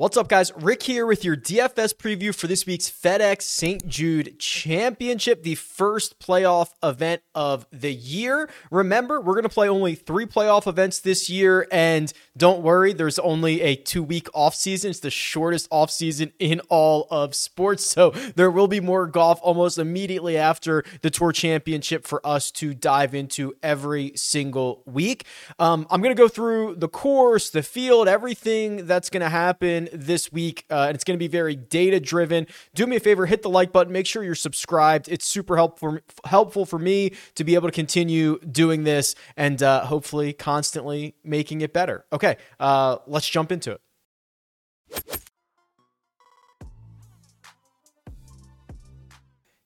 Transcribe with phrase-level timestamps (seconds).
[0.00, 0.50] What's up, guys?
[0.56, 3.86] Rick here with your DFS preview for this week's FedEx St.
[3.86, 8.48] Jude Championship, the first playoff event of the year.
[8.70, 13.18] Remember, we're going to play only three playoff events this year, and don't worry, there's
[13.18, 14.88] only a two week off season.
[14.88, 19.38] It's the shortest off season in all of sports, so there will be more golf
[19.42, 25.26] almost immediately after the Tour Championship for us to dive into every single week.
[25.58, 29.89] Um, I'm going to go through the course, the field, everything that's going to happen
[29.92, 30.64] this week.
[30.70, 32.46] Uh, and it's going to be very data driven.
[32.74, 35.08] Do me a favor, hit the like button, make sure you're subscribed.
[35.08, 39.84] It's super helpful, helpful for me to be able to continue doing this and uh,
[39.84, 42.04] hopefully constantly making it better.
[42.12, 43.80] Okay, uh, let's jump into it.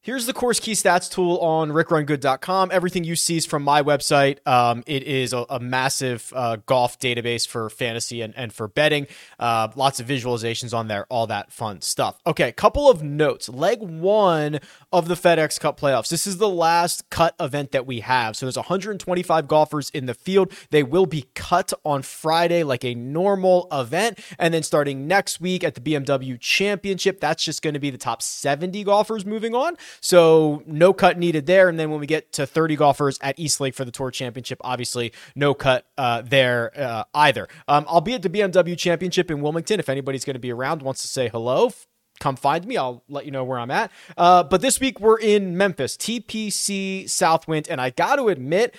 [0.05, 2.69] Here's the course key stats tool on rickrungood.com.
[2.71, 4.47] Everything you see is from my website.
[4.47, 9.07] Um, it is a, a massive uh, golf database for fantasy and, and for betting.
[9.39, 12.21] Uh, lots of visualizations on there, all that fun stuff.
[12.27, 13.49] Okay, couple of notes.
[13.49, 14.61] Leg one
[14.93, 16.11] of the FedEx Cup playoffs.
[16.11, 18.37] This is the last cut event that we have.
[18.37, 20.53] So there's 125 golfers in the field.
[20.69, 24.19] They will be cut on Friday like a normal event.
[24.39, 27.97] And then starting next week at the BMW Championship, that's just going to be the
[27.97, 29.79] top 70 golfers moving on.
[30.01, 31.69] So no cut needed there.
[31.69, 34.59] And then when we get to 30 golfers at East Lake for the Tour Championship,
[34.63, 37.49] obviously no cut uh, there uh, either.
[37.69, 39.81] Um, I'll be at the BMW Championship in Wilmington.
[39.81, 41.71] If anybody's going to be around, wants to say hello,
[42.21, 42.77] come find me.
[42.77, 43.91] I'll let you know where I'm at.
[44.17, 48.75] Uh, but this week we're in Memphis, TPC Southwind, and I got to admit,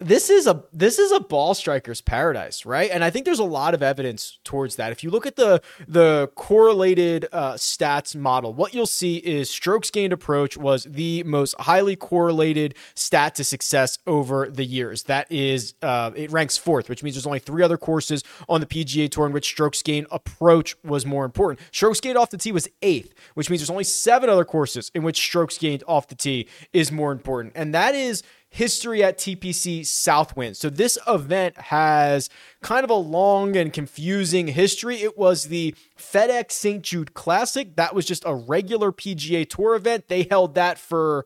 [0.00, 2.90] this is a this is a ball striker's paradise, right?
[2.90, 4.92] And I think there's a lot of evidence towards that.
[4.92, 9.90] If you look at the the correlated uh, stats model, what you'll see is strokes
[9.90, 15.02] gained approach was the most highly correlated stat to success over the years.
[15.04, 18.66] That is, uh, it ranks fourth, which means there's only three other courses on the
[18.66, 21.60] PGA Tour in which strokes gained approach was more important.
[21.72, 25.02] Strokes gained off the tee was eighth, which means there's only seven other courses in
[25.02, 29.86] which strokes gained off the tee is more important, and that is history at TPC
[29.86, 30.56] Southwind.
[30.56, 32.28] So this event has
[32.62, 34.96] kind of a long and confusing history.
[34.96, 36.82] It was the FedEx St.
[36.82, 37.76] Jude Classic.
[37.76, 40.08] That was just a regular PGA Tour event.
[40.08, 41.24] They held that for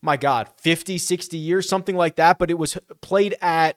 [0.00, 3.76] my god, 50, 60 years, something like that, but it was played at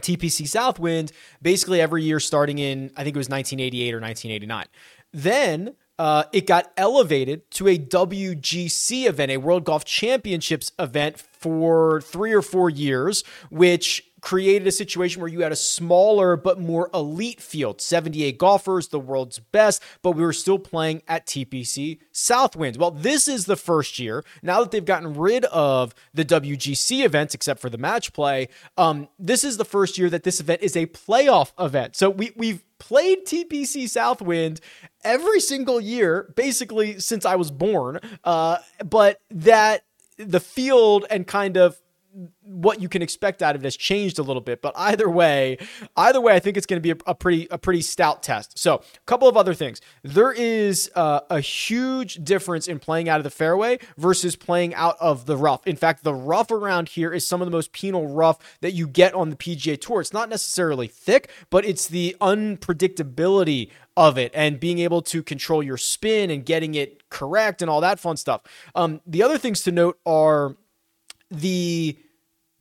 [0.00, 4.66] TPC Southwind basically every year starting in I think it was 1988 or 1989.
[5.12, 12.00] Then uh, it got elevated to a WGC event, a World Golf Championships event for
[12.00, 16.90] three or four years, which created a situation where you had a smaller but more
[16.92, 22.76] elite field 78 golfers, the world's best, but we were still playing at TPC Southwind.
[22.76, 27.34] Well, this is the first year, now that they've gotten rid of the WGC events,
[27.34, 30.76] except for the match play, um, this is the first year that this event is
[30.76, 31.96] a playoff event.
[31.96, 34.60] So we, we've played TPC Southwind
[35.04, 38.00] every single year, basically since I was born.
[38.24, 39.84] Uh, but that
[40.16, 41.80] the field and kind of
[42.42, 44.60] what you can expect out of it has changed a little bit.
[44.62, 45.58] But either way,
[45.96, 48.58] either way, I think it's going to be a, a, pretty a pretty stout test.
[48.58, 49.80] So, a couple of other things.
[50.02, 54.96] There is uh, a huge difference in playing out of the fairway versus playing out
[55.00, 55.66] of the rough.
[55.66, 58.86] In fact, the rough around here is some of the most penal rough that you
[58.86, 60.00] get on the PGA Tour.
[60.00, 65.62] It's not necessarily thick, but it's the unpredictability of it and being able to control
[65.62, 68.42] your spin and getting it correct and all that fun stuff.
[68.74, 70.56] Um, the other things to note are
[71.30, 71.98] the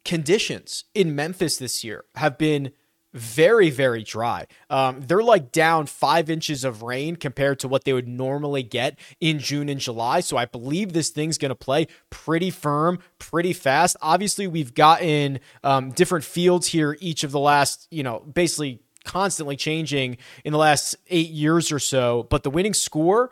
[0.05, 2.71] conditions in Memphis this year have been
[3.13, 4.45] very, very dry.
[4.69, 8.99] Um, they're like down five inches of rain compared to what they would normally get
[9.19, 10.19] in June and July.
[10.19, 13.97] So I believe this thing's going to play pretty firm, pretty fast.
[14.01, 19.55] Obviously, we've gotten um, different fields here each of the last, you know, basically constantly
[19.55, 22.27] changing in the last eight years or so.
[22.29, 23.31] But the winning score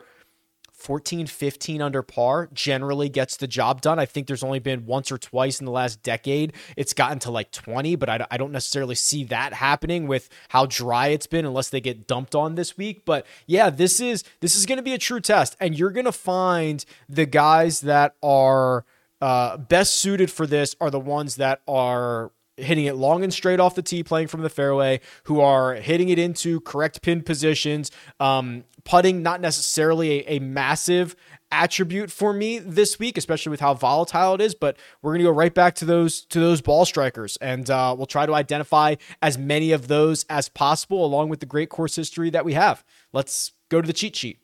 [0.88, 3.98] 14, 15 under par generally gets the job done.
[3.98, 7.30] I think there's only been once or twice in the last decade it's gotten to
[7.30, 11.44] like 20, but I, I don't necessarily see that happening with how dry it's been
[11.44, 13.04] unless they get dumped on this week.
[13.04, 16.06] But yeah, this is this is going to be a true test, and you're going
[16.06, 18.86] to find the guys that are
[19.20, 23.60] uh, best suited for this are the ones that are hitting it long and straight
[23.60, 27.90] off the tee, playing from the fairway, who are hitting it into correct pin positions,
[28.20, 31.16] um, putting not necessarily a, a massive
[31.50, 34.54] attribute for me this week, especially with how volatile it is.
[34.54, 38.06] But we're gonna go right back to those to those ball strikers, and uh, we'll
[38.06, 42.30] try to identify as many of those as possible, along with the great course history
[42.30, 42.84] that we have.
[43.12, 44.40] Let's go to the cheat sheet.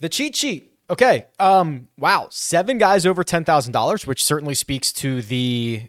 [0.00, 0.72] The cheat sheet.
[0.88, 1.26] Okay.
[1.38, 1.88] Um.
[1.98, 2.28] Wow.
[2.30, 5.88] Seven guys over ten thousand dollars, which certainly speaks to the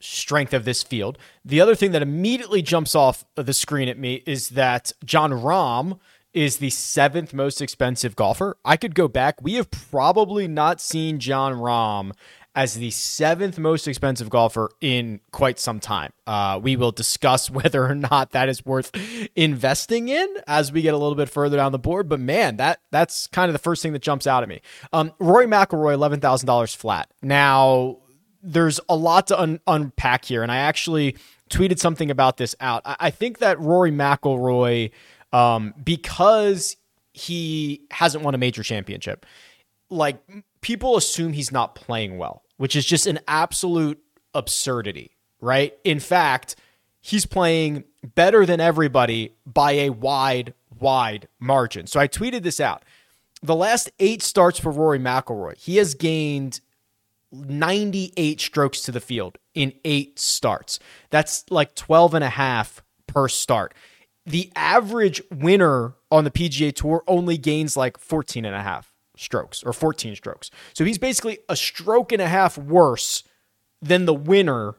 [0.00, 1.18] strength of this field.
[1.44, 5.98] The other thing that immediately jumps off the screen at me is that Jon Rahm
[6.32, 8.56] is the seventh most expensive golfer.
[8.64, 9.42] I could go back.
[9.42, 12.12] We have probably not seen Jon Rahm
[12.54, 16.12] as the seventh most expensive golfer in quite some time.
[16.26, 18.90] Uh, we will discuss whether or not that is worth
[19.36, 22.08] investing in as we get a little bit further down the board.
[22.08, 24.60] But man, that that's kind of the first thing that jumps out at me.
[24.92, 27.10] Um, Rory McIlroy, eleven thousand dollars flat.
[27.22, 27.98] Now,
[28.42, 31.16] there's a lot to un- unpack here, and I actually
[31.50, 32.82] tweeted something about this out.
[32.84, 34.90] I, I think that Rory McIlroy,
[35.32, 36.76] um, because
[37.12, 39.26] he hasn't won a major championship,
[39.90, 40.18] like
[40.60, 44.00] people assume he's not playing well, which is just an absolute
[44.34, 45.10] absurdity,
[45.40, 45.74] right?
[45.84, 46.56] In fact,
[47.00, 47.84] he's playing
[48.14, 51.86] better than everybody by a wide, wide margin.
[51.86, 52.84] So I tweeted this out.
[53.42, 56.60] The last eight starts for Rory McIlroy, he has gained
[57.32, 60.78] 98 strokes to the field in eight starts.
[61.10, 63.74] That's like 12 and a half per start.
[64.26, 69.62] The average winner on the PGA Tour only gains like 14 and a half strokes
[69.62, 70.50] or 14 strokes.
[70.72, 73.22] So he's basically a stroke and a half worse
[73.80, 74.74] than the winner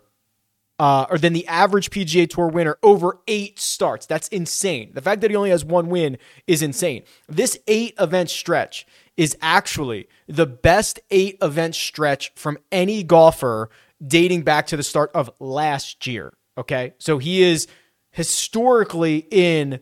[0.80, 4.06] uh, or than the average PGA Tour winner over eight starts.
[4.08, 4.92] That's insane.
[4.94, 6.18] The fact that he only has one win
[6.48, 7.04] is insane.
[7.30, 8.88] This eight event stretch
[9.18, 13.70] is actually the best eight event stretch from any golfer
[14.06, 16.34] dating back to the start of last year.
[16.58, 16.94] Okay.
[16.98, 17.68] So he is
[18.12, 19.80] historically in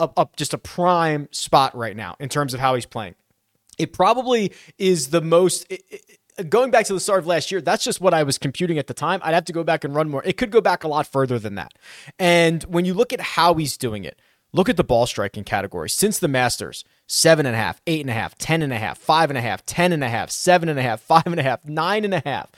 [0.00, 3.14] a, a, just a prime spot right now in terms of how he's playing.
[3.78, 5.66] It probably is the most.
[5.70, 8.38] It, it, going back to the start of last year, that's just what I was
[8.38, 9.20] computing at the time.
[9.22, 10.22] I'd have to go back and run more.
[10.24, 11.72] It could go back a lot further than that.
[12.18, 14.20] And when you look at how he's doing it,
[14.52, 15.90] look at the ball striking category.
[15.90, 18.98] Since the Masters, seven and a half, eight and a half, ten and a half,
[18.98, 21.42] five and a half, ten and a half, seven and a half, five and a
[21.42, 22.50] half, nine and a half.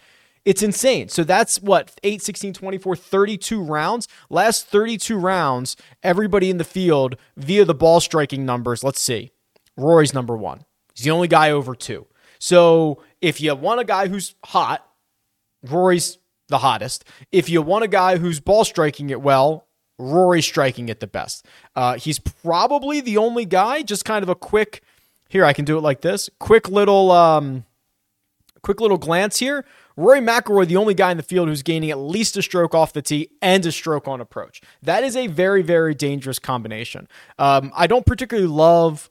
[0.45, 1.09] It's insane.
[1.09, 4.09] So that's what 8, 16, 24, 32 rounds.
[4.31, 8.83] Last 32 rounds, everybody in the field via the ball striking numbers.
[8.83, 9.33] Let's see.
[9.77, 10.65] Rory's number one.
[10.95, 12.07] He's the only guy over two.
[12.39, 14.87] So if you want a guy who's hot,
[15.63, 17.05] Rory's the hottest.
[17.31, 19.67] If you want a guy who's ball striking it well,
[20.01, 21.47] Rory's striking it the best.
[21.77, 23.83] Uh, he's probably the only guy.
[23.83, 24.83] Just kind of a quick.
[25.29, 26.29] Here, I can do it like this.
[26.41, 27.65] Quick little, um,
[28.63, 29.65] quick little glance here.
[29.97, 32.93] Rory McIlroy, the only guy in the field who's gaining at least a stroke off
[32.93, 34.63] the tee and a stroke on approach.
[34.83, 37.07] That is a very, very dangerous combination.
[37.39, 39.11] Um, I don't particularly love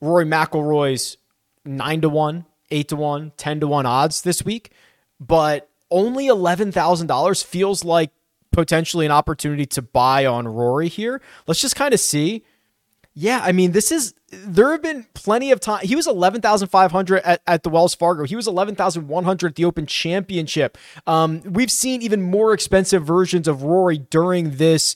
[0.00, 1.18] Rory McIlroy's
[1.64, 4.72] nine to one, eight to one, 10 to one odds this week,
[5.20, 8.10] but only $11,000 feels like
[8.52, 11.20] potentially an opportunity to buy on Rory here.
[11.46, 12.44] Let's just kind of see.
[13.12, 15.84] Yeah, I mean, this is there have been plenty of time.
[15.84, 18.24] He was eleven thousand five hundred at, at the Wells Fargo.
[18.24, 20.78] He was eleven thousand one hundred at the Open Championship.
[21.06, 24.94] Um, we've seen even more expensive versions of Rory during this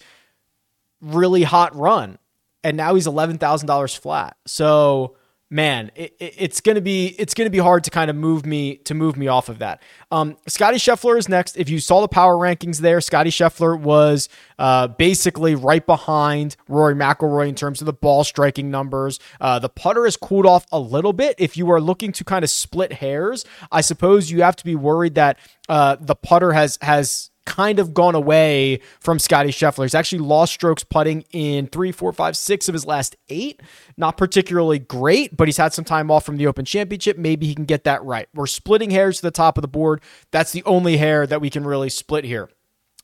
[1.01, 2.19] really hot run,
[2.62, 4.37] and now he's eleven thousand dollars flat.
[4.47, 5.17] So
[5.50, 8.76] man, it, it, it's gonna be it's gonna be hard to kind of move me
[8.79, 9.82] to move me off of that.
[10.11, 11.56] Um, Scottie Scheffler is next.
[11.56, 16.94] If you saw the power rankings there, Scottie Scheffler was uh, basically right behind Rory
[16.94, 19.19] McIlroy in terms of the ball striking numbers.
[19.41, 21.35] Uh, the putter has cooled off a little bit.
[21.38, 24.75] If you are looking to kind of split hairs, I suppose you have to be
[24.75, 25.38] worried that
[25.69, 29.85] uh, the putter has has kind of gone away from Scottie Scheffler.
[29.85, 33.61] He's actually lost strokes putting in three, four, five, six of his last eight.
[33.96, 37.19] Not particularly great, but he's had some time off from the Open Championship.
[37.19, 38.29] Maybe he can get that right.
[38.34, 40.03] We're splitting hairs to the top of the board.
[40.31, 42.48] That's the only hair that we can really split here.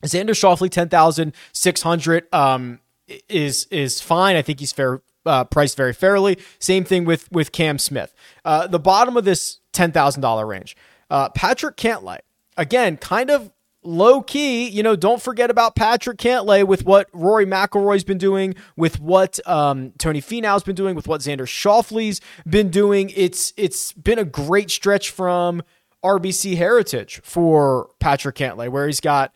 [0.02, 2.80] Xander Schauffele, 10,600 um,
[3.28, 4.36] is is fine.
[4.36, 6.38] I think he's fair uh, priced very fairly.
[6.58, 8.14] Same thing with with Cam Smith.
[8.44, 10.76] Uh, the bottom of this ten thousand dollar range,
[11.10, 12.18] uh, Patrick Cantlay.
[12.56, 13.50] Again, kind of
[13.82, 18.54] low key, you know, don't forget about Patrick Cantlay with what Rory McIlroy's been doing,
[18.76, 23.10] with what um, Tony Finau's been doing, with what Xander Schauffele's been doing.
[23.16, 25.62] It's it's been a great stretch from
[26.04, 29.34] RBC heritage for Patrick Cantlay, where he's got,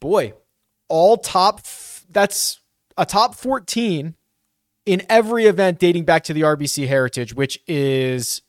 [0.00, 0.32] boy,
[0.88, 1.60] all top.
[2.08, 2.60] That's
[2.96, 4.16] a top fourteen
[4.86, 8.42] in every event dating back to the RBC heritage, which is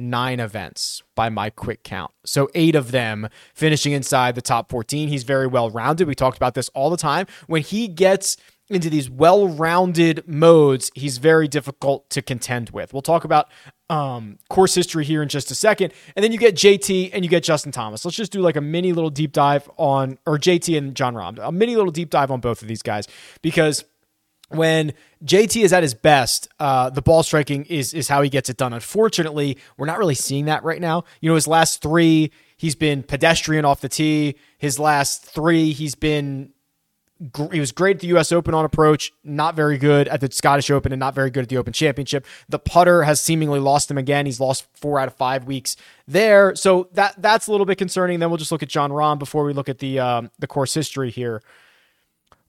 [0.00, 2.12] nine events by my quick count.
[2.24, 5.08] So eight of them finishing inside the top 14.
[5.08, 6.08] He's very well rounded.
[6.08, 7.26] We talked about this all the time.
[7.46, 8.36] When he gets
[8.70, 12.92] into these well rounded modes, he's very difficult to contend with.
[12.92, 13.50] We'll talk about
[13.90, 15.92] um, course history here in just a second.
[16.14, 18.04] And then you get JT and you get Justin Thomas.
[18.04, 21.38] Let's just do like a mini little deep dive on, or JT and Jon Rahm,
[21.42, 23.08] a mini little deep dive on both of these guys
[23.42, 23.84] because
[24.50, 24.92] when
[25.24, 28.56] JT is at his best, uh, the ball striking is is how he gets it
[28.56, 28.72] done.
[28.72, 31.04] Unfortunately, we're not really seeing that right now.
[31.20, 34.36] You know, his last three, he's been pedestrian off the tee.
[34.58, 36.52] His last three, he's been
[37.52, 38.32] he was great at the U.S.
[38.32, 41.50] Open on approach, not very good at the Scottish Open, and not very good at
[41.50, 42.26] the Open Championship.
[42.48, 44.24] The putter has seemingly lost him again.
[44.24, 45.76] He's lost four out of five weeks
[46.08, 48.20] there, so that that's a little bit concerning.
[48.20, 50.72] Then we'll just look at Jon Rahm before we look at the um, the course
[50.72, 51.42] history here.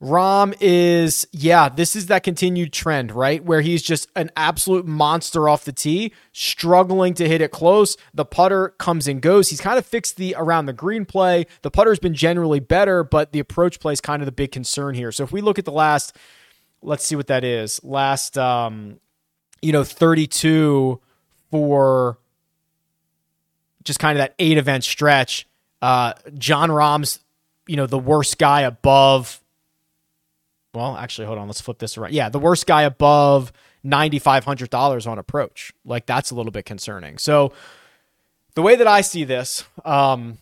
[0.01, 3.43] Rahm is, yeah, this is that continued trend, right?
[3.43, 7.97] Where he's just an absolute monster off the tee, struggling to hit it close.
[8.11, 9.49] The putter comes and goes.
[9.49, 11.45] He's kind of fixed the around the green play.
[11.61, 14.95] The putter's been generally better, but the approach play is kind of the big concern
[14.95, 15.11] here.
[15.11, 16.17] So if we look at the last,
[16.81, 17.79] let's see what that is.
[17.83, 18.99] Last, um,
[19.61, 20.99] you know, 32
[21.51, 22.17] for
[23.83, 25.47] just kind of that eight event stretch.
[25.79, 27.19] Uh, Jon Rahm's,
[27.67, 29.40] you know, the worst guy above
[30.73, 31.47] well, actually, hold on.
[31.47, 32.13] Let's flip this around.
[32.13, 33.51] Yeah, the worst guy above
[33.85, 35.73] $9,500 on approach.
[35.83, 37.17] Like, that's a little bit concerning.
[37.17, 37.51] So,
[38.55, 40.37] the way that I see this, um,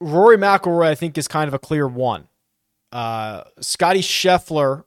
[0.00, 2.28] Rory McIlroy, I think, is kind of a clear one.
[2.92, 4.84] Uh, Scottie Scheffler,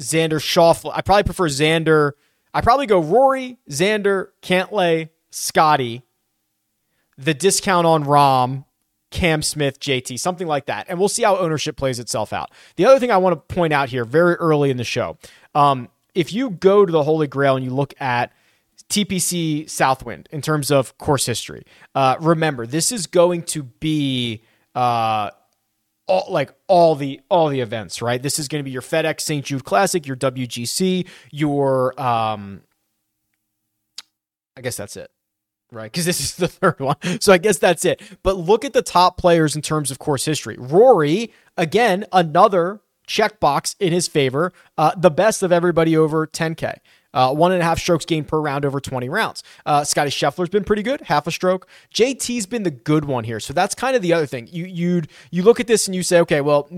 [0.00, 0.92] Xander Schauffele.
[0.94, 2.12] I probably prefer Xander.
[2.54, 6.02] I probably go Rory, Xander, Cantlay, Scottie.
[7.18, 8.64] The discount on Rahm
[9.12, 10.86] Cam Smith, JT, something like that.
[10.88, 12.50] And we'll see how ownership plays itself out.
[12.76, 15.18] The other thing I want to point out here very early in the show
[15.54, 18.32] um, if you go to the Holy Grail and you look at
[18.88, 21.64] TPC Southwind in terms of course history,
[21.94, 24.42] uh, remember, this is going to be.
[24.74, 25.30] Uh,
[26.08, 28.20] all, like all the all the events, right?
[28.20, 29.44] This is going to be your FedEx St.
[29.44, 32.62] Jude Classic, your WGC, your um
[34.56, 35.10] I guess that's it
[35.72, 35.90] right?
[35.90, 36.96] Because this is the third one.
[37.20, 38.00] So I guess that's it.
[38.22, 40.56] But look at the top players in terms of course history.
[40.58, 46.76] Rory, again, another checkbox in his favor, uh, the best of everybody over 10K.
[47.14, 49.42] Uh, one and a half strokes gained per round over 20 rounds.
[49.66, 51.68] Uh, Scottie Scheffler's been pretty good, half a stroke.
[51.94, 53.38] JT's been the good one here.
[53.38, 54.48] So that's kind of the other thing.
[54.50, 56.70] You you you look at this and you say, okay, well,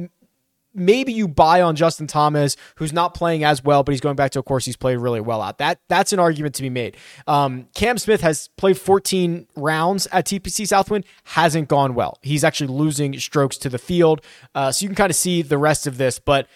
[0.75, 4.33] maybe you buy on Justin Thomas, who's not playing as well, but he's going back
[4.33, 5.59] to a course he's played really well at.
[5.59, 6.97] That that's an argument to be made.
[7.26, 12.19] Um, Cam Smith has played 14 rounds at TPC Southwind, hasn't gone well.
[12.23, 14.21] He's actually losing strokes to the field,
[14.54, 16.19] uh, so you can kind of see the rest of this.
[16.19, 16.49] But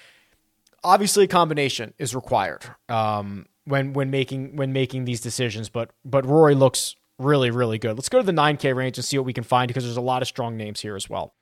[0.83, 5.69] obviously, a combination is required um, when when making when making these decisions.
[5.69, 7.97] But but Rory looks really really good.
[7.97, 10.01] Let's go to the 9K range and see what we can find because there's a
[10.01, 11.35] lot of strong names here as well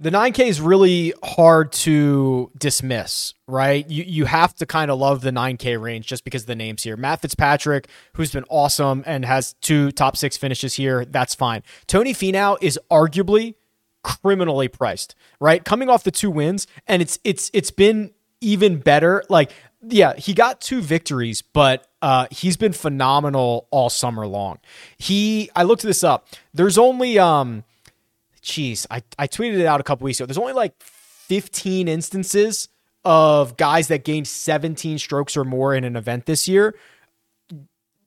[0.00, 3.88] the 9K is really hard to dismiss, right?
[3.88, 6.82] You you have to kind of love the 9K range just because of the names
[6.82, 6.96] here.
[6.96, 11.62] Matt Fitzpatrick, who's been awesome and has two top six finishes here, that's fine.
[11.86, 13.54] Tony Finau is arguably
[14.02, 15.62] criminally priced, right?
[15.64, 19.22] Coming off the two wins, and it's it's it's been even better.
[19.28, 19.52] Like,
[19.82, 24.60] yeah, he got two victories, but uh, he's been phenomenal all summer long.
[24.96, 26.26] He, I looked this up.
[26.54, 27.64] There's only um
[28.42, 30.26] Jeez, I, I tweeted it out a couple weeks ago.
[30.26, 32.68] There's only like 15 instances
[33.04, 36.74] of guys that gained 17 strokes or more in an event this year.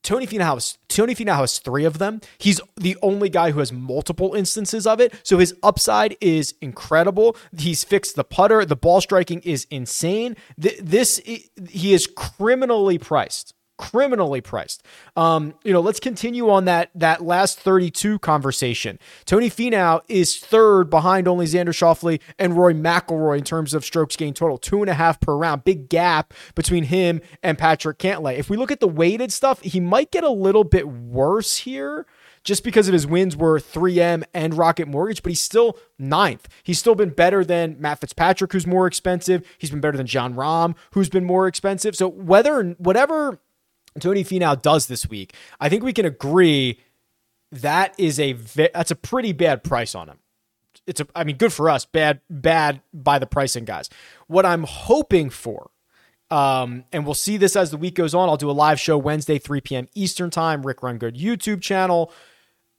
[0.03, 2.19] Tony Finau Tony Finau has three of them.
[2.37, 5.13] He's the only guy who has multiple instances of it.
[5.23, 7.37] So his upside is incredible.
[7.57, 8.65] He's fixed the putter.
[8.65, 10.35] The ball striking is insane.
[10.57, 14.83] This he is criminally priced criminally priced.
[15.15, 18.99] Um, you know, let's continue on that that last 32 conversation.
[19.25, 24.15] Tony Finau is third behind only Xander Schauffele and Roy McIlroy in terms of strokes
[24.15, 25.63] gained total, two and a half per round.
[25.63, 28.37] Big gap between him and Patrick Cantlay.
[28.37, 32.05] If we look at the weighted stuff, he might get a little bit worse here
[32.43, 36.47] just because of his wins were 3M and Rocket Mortgage, but he's still ninth.
[36.63, 39.45] He's still been better than Matt Fitzpatrick, who's more expensive.
[39.57, 41.95] He's been better than Jon Rahm, who's been more expensive.
[41.95, 43.39] So whether whatever
[43.99, 46.79] Tony Finau does this week, I think we can agree
[47.51, 50.19] that is a that's a pretty bad price on him.
[50.87, 53.89] It's a I mean good for us, bad bad by the pricing guys.
[54.27, 55.69] What I'm hoping for
[56.33, 58.27] um, and we'll see this as the week goes on.
[58.27, 59.87] I'll do a live show Wednesday, 3 p.m.
[59.93, 62.11] Eastern Time, Rick Run Good YouTube channel.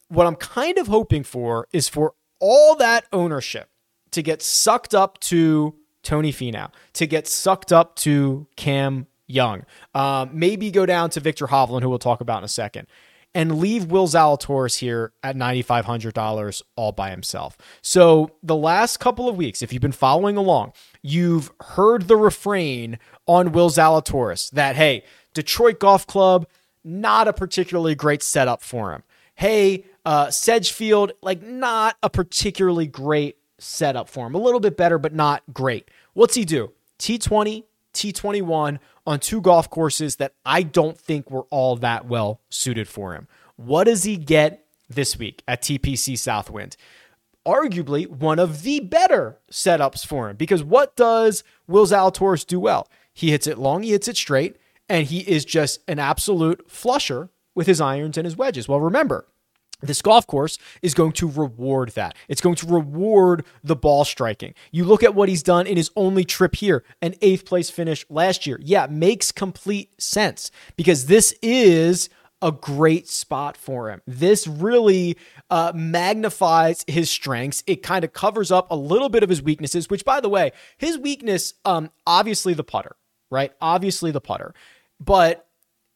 [0.08, 3.68] What I'm kind of hoping for is for all that ownership
[4.10, 9.64] to get sucked up to Tony Finau, to get sucked up to Cam Young.
[9.94, 12.86] Um, maybe go down to Viktor Hovland, who we'll talk about in a second,
[13.34, 17.56] and leave Will Zalatoris here at $9,500 all by himself.
[17.82, 22.98] So, the last couple of weeks, if you've been following along, you've heard the refrain
[23.26, 26.46] on Will Zalatoris that, hey, Detroit Golf Club,
[26.84, 29.02] not a particularly great setup for him.
[29.34, 34.34] Hey, uh, Sedgefield, like not a particularly great setup for him.
[34.34, 35.90] A little bit better, but not great.
[36.12, 36.72] What's he do?
[36.98, 42.88] T20, T21 on two golf courses that I don't think were all that well suited
[42.88, 43.28] for him.
[43.56, 46.76] What does he get this week at TPC Southwind?
[47.46, 50.36] arguably one of the better setups for him.
[50.36, 52.88] Because what does Will Zalatoris do well?
[53.12, 54.56] He hits it long, he hits it straight,
[54.88, 58.68] and he is just an absolute flusher with his irons and his wedges.
[58.68, 59.26] Well, remember,
[59.82, 62.16] this golf course is going to reward that.
[62.28, 64.54] It's going to reward the ball striking.
[64.72, 68.06] You look at what he's done in his only trip here, an eighth place finish
[68.08, 68.58] last year.
[68.62, 72.08] Yeah, makes complete sense because this is
[72.42, 74.02] a great spot for him.
[74.06, 75.16] This really
[75.50, 77.64] uh, magnifies his strengths.
[77.66, 80.52] It kind of covers up a little bit of his weaknesses, which, by the way,
[80.76, 82.96] his weakness, um, obviously the putter,
[83.30, 83.52] right?
[83.62, 84.54] Obviously the putter,
[85.00, 85.46] but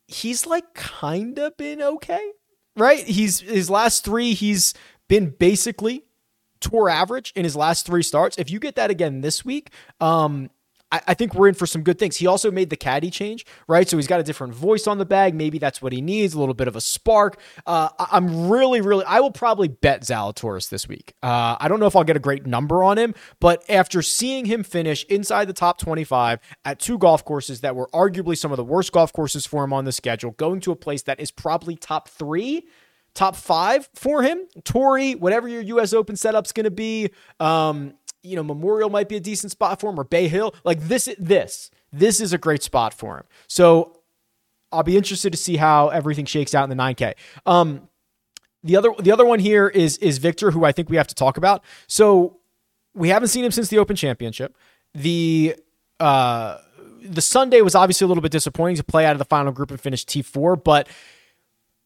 [0.07, 2.33] he's like kind of been okay,
[2.79, 3.07] right?
[3.07, 4.75] He's his last three, he's
[5.09, 6.05] been basically
[6.61, 8.39] tour average in his last three starts.
[8.39, 9.71] If you get that again this week,
[10.01, 10.51] um,
[10.91, 12.17] I, I think we're in for some good things.
[12.17, 13.89] He also made the caddy change, right?
[13.89, 15.35] So he's got a different voice on the bag.
[15.35, 17.41] Maybe that's what he needs, a little bit of a spark.
[17.67, 21.15] Uh, I, am really, really, I will probably bet Zalatoris this week.
[21.23, 24.45] Uh, I don't know if I'll get a great number on him, but after seeing
[24.45, 28.57] him finish inside the top 25 at two golf courses that were arguably some of
[28.57, 31.31] the worst golf courses for him on the schedule, going to a place that is
[31.31, 32.67] probably top three
[33.19, 34.47] top five for him.
[34.65, 35.93] Torrey, whatever your U.S.
[35.93, 39.91] Open setup's going to be, um, you know, Memorial might be a decent spot for
[39.91, 40.55] him or Bay Hill.
[40.65, 43.25] Like this, this, this is a great spot for him.
[43.47, 43.99] So
[44.73, 47.15] I'll be interested to see how everything shakes out in the 9K.
[47.47, 47.89] Um,
[48.63, 51.15] the other, the other one here is is Viktor, who I think we have to
[51.15, 51.63] talk about.
[51.87, 52.39] So
[52.93, 54.57] we haven't seen him since the Open Championship.
[54.95, 55.55] The
[56.01, 56.59] uh,
[57.03, 59.71] the Sunday was obviously a little bit disappointing to play out of the final group
[59.71, 60.89] and finish T4, but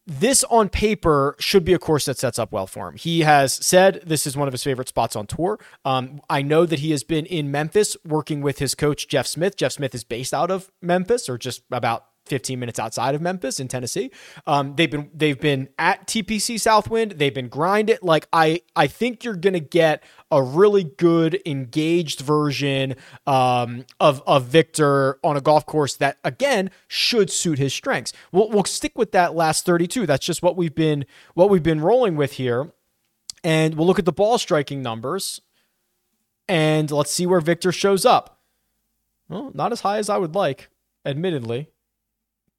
[0.06, 2.96] this on paper should be a course that sets up well for him.
[2.96, 5.58] He has said this is one of his favorite spots on tour.
[5.84, 9.56] Um, I know that he has been in Memphis working with his coach, Jeff Smith.
[9.56, 13.58] Jeff Smith is based out of Memphis or just about 15 minutes outside of Memphis
[13.58, 14.10] in Tennessee.
[14.46, 17.12] Um, they've been they've been at TPC Southwind.
[17.12, 17.98] They've been grinded.
[18.02, 22.94] Like I I think you're gonna get a really good engaged version
[23.26, 28.12] um, of of Viktor on a golf course that again should suit his strengths.
[28.30, 30.06] We'll we'll stick with that last 32.
[30.06, 32.72] That's just what we've been what we've been rolling with here,
[33.42, 35.40] and we'll look at the ball striking numbers,
[36.48, 38.38] and let's see where Viktor shows up.
[39.28, 40.68] Well, not as high as I would like,
[41.04, 41.71] admittedly.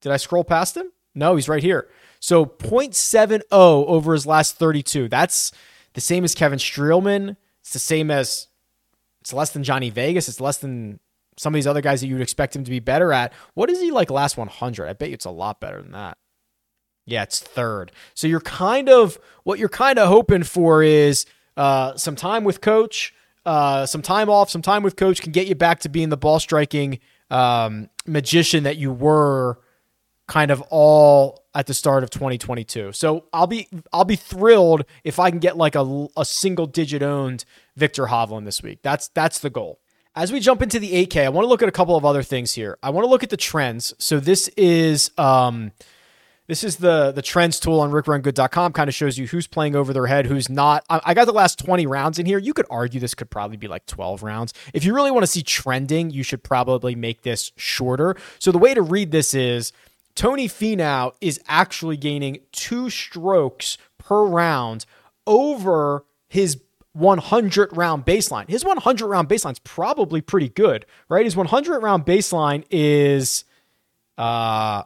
[0.03, 0.91] Did I scroll past him?
[1.15, 1.87] No, he's right here.
[2.19, 5.07] So 0.70 over his last 32.
[5.07, 5.53] That's
[5.93, 7.37] the same as Kevin Streelman.
[7.61, 8.47] It's the same as
[9.21, 10.27] it's less than Johnny Vegas.
[10.27, 10.99] It's less than
[11.37, 13.31] some of these other guys that you would expect him to be better at.
[13.53, 14.89] What is he like last 100?
[14.89, 16.17] I bet you it's a lot better than that.
[17.05, 17.93] Yeah, it's third.
[18.13, 22.59] So you're kind of what you're kind of hoping for is uh, some time with
[22.59, 23.13] coach,
[23.45, 26.17] uh, some time off, some time with coach can get you back to being the
[26.17, 29.59] ball striking um, magician that you were
[30.27, 32.91] kind of all at the start of 2022.
[32.93, 37.03] So I'll be I'll be thrilled if I can get like a, a single digit
[37.03, 38.79] owned Viktor Hovland this week.
[38.81, 39.79] That's that's the goal.
[40.15, 42.21] As we jump into the 8K, I want to look at a couple of other
[42.21, 42.77] things here.
[42.83, 43.95] I want to look at the trends.
[43.97, 45.71] So this is um
[46.47, 49.93] this is the the trends tool on rickrungood.com kind of shows you who's playing over
[49.93, 50.83] their head, who's not.
[50.89, 52.37] I, I got the last 20 rounds in here.
[52.37, 54.53] You could argue this could probably be like 12 rounds.
[54.73, 58.15] If you really want to see trending, you should probably make this shorter.
[58.39, 59.71] So the way to read this is
[60.15, 64.85] Tony Finau is actually gaining two strokes per round
[65.25, 66.61] over his
[66.93, 68.47] 100 round baseline.
[68.47, 71.25] His 100 round baseline is probably pretty good, right?
[71.25, 73.45] His 100 round baseline is
[74.17, 74.83] uh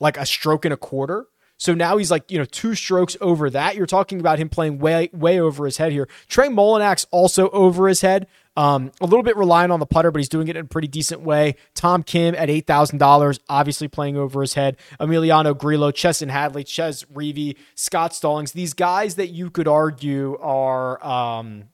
[0.00, 1.26] like a stroke and a quarter.
[1.56, 3.74] So now he's like, you know, two strokes over that.
[3.74, 6.08] You're talking about him playing way, way over his head here.
[6.28, 8.28] Trey Mullinax also over his head.
[8.58, 10.88] Um, a little bit reliant on the putter, but he's doing it in a pretty
[10.88, 11.54] decent way.
[11.74, 14.76] Tom Kim at $8,000, obviously playing over his head.
[14.98, 21.06] Emiliano Grillo, Chesson Hadley, Chez Reavie, Scott Stallings, these guys that you could argue are.
[21.06, 21.64] Um,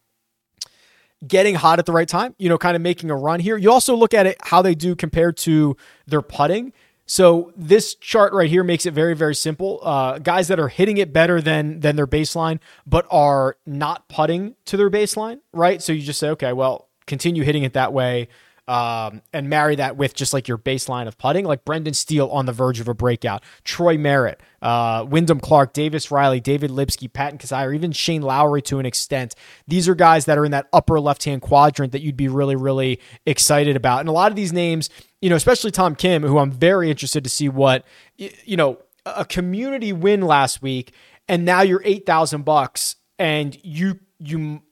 [1.27, 3.57] getting hot at the right time, you know, kind of making a run here.
[3.57, 5.75] You also look at it how they do compared to
[6.07, 6.75] their putting.
[7.07, 9.81] So this chart right here makes it very, very simple.
[9.83, 14.55] Uh, guys that are hitting it better than than their baseline, but are not putting
[14.67, 15.83] to their baseline, right?
[15.83, 18.29] So you just say, okay, well, continue hitting it that way
[18.67, 22.47] um, and marry that with just like your baseline of putting, like Brendan Steele on
[22.47, 27.39] the verge of a breakout, Troy Merritt, uh, Wyndham Clark, Davis Riley, David Lipsky, Patton
[27.39, 29.35] Kizzire, even Shane Lowry to an extent.
[29.69, 32.57] These are guys that are in that upper left hand quadrant that you'd be really,
[32.57, 34.01] really excited about.
[34.01, 34.89] And a lot of these names,
[35.21, 37.85] you know, especially Tom Kim, who I'm very interested to see what,
[38.17, 40.95] you know, a community win last week,
[41.29, 44.63] and now you're eight thousand bucks, and you you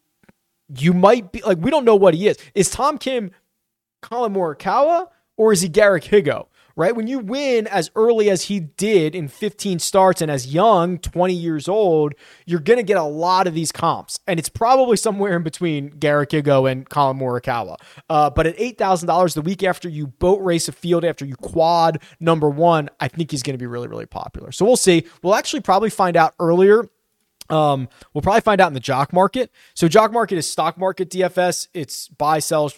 [0.79, 2.39] you might be like we don't know what he is.
[2.55, 3.31] Is Tom Kim
[4.03, 6.47] Collin Morikawa or is he Garrick Higgo?
[6.77, 6.95] right?
[6.95, 11.35] When you win as early as he did in 15 starts and as young, 20
[11.35, 12.15] years old,
[12.47, 14.19] you're going to get a lot of these comps.
[14.27, 17.77] And it's probably somewhere in between Garrick Higgo and Collin Morikawa.
[18.09, 22.03] Uh, but at $8,000 the week after you boat race a field, after you quad
[22.21, 24.53] number one, I think he's going to be really, really popular.
[24.53, 25.07] So we'll see.
[25.23, 26.89] We'll actually probably find out earlier
[27.51, 29.51] um, we'll probably find out in the jock market.
[29.75, 31.69] So jock market is stock market DFS.
[31.75, 32.71] It's buy, sell,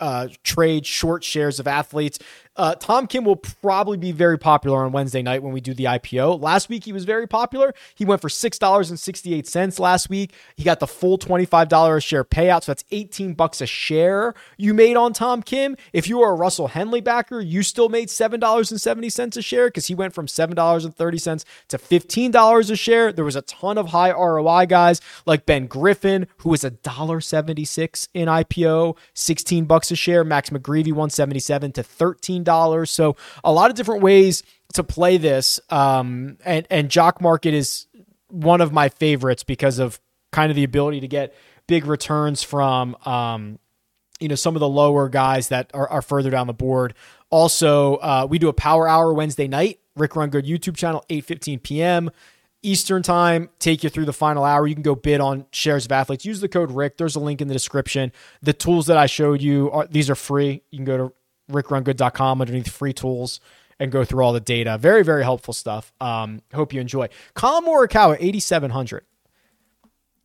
[0.00, 2.18] uh, trade short shares of athletes.
[2.58, 5.84] Uh, Tom Kim will probably be very popular on Wednesday night when we do the
[5.84, 6.42] IPO.
[6.42, 7.72] Last week he was very popular.
[7.94, 10.34] He went for six dollars and sixty eight cents last week.
[10.56, 13.66] He got the full twenty five dollar a share payout, so that's eighteen bucks a
[13.66, 15.76] share you made on Tom Kim.
[15.92, 19.36] If you were a Russell Henley backer, you still made seven dollars and seventy cents
[19.36, 22.76] a share because he went from seven dollars and thirty cents to fifteen dollars a
[22.76, 23.12] share.
[23.12, 27.20] There was a ton of high ROI guys like Ben Griffin, who was a dollar
[27.20, 30.24] seventy six in IPO, sixteen bucks a share.
[30.24, 32.90] Max McGreevy one seventy seven to thirteen dollars.
[32.90, 34.42] So a lot of different ways
[34.74, 35.60] to play this.
[35.70, 37.86] Um, and and Jock Market is
[38.28, 40.00] one of my favorites because of
[40.32, 41.34] kind of the ability to get
[41.66, 43.58] big returns from um,
[44.20, 46.94] you know some of the lower guys that are, are further down the board.
[47.30, 49.80] Also, uh, we do a power hour Wednesday night.
[49.96, 52.10] Rick Run Good YouTube channel, 8:15 p.m.
[52.62, 54.66] Eastern time, take you through the final hour.
[54.66, 56.24] You can go bid on shares of athletes.
[56.24, 56.96] Use the code Rick.
[56.96, 58.10] There's a link in the description.
[58.42, 60.62] The tools that I showed you are these are free.
[60.70, 61.12] You can go to
[61.48, 63.40] rickrungood.com underneath free tools
[63.78, 64.78] and go through all the data.
[64.78, 65.92] Very, very helpful stuff.
[66.00, 67.08] Um, hope you enjoy.
[67.34, 69.04] Collin Morikawa, 8,700.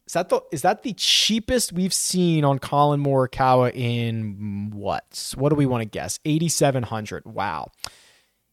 [0.05, 5.33] Is that the is that the cheapest we've seen on Collin Morikawa in what?
[5.37, 6.19] What do we want to guess?
[6.25, 7.25] 8700.
[7.25, 7.71] Wow.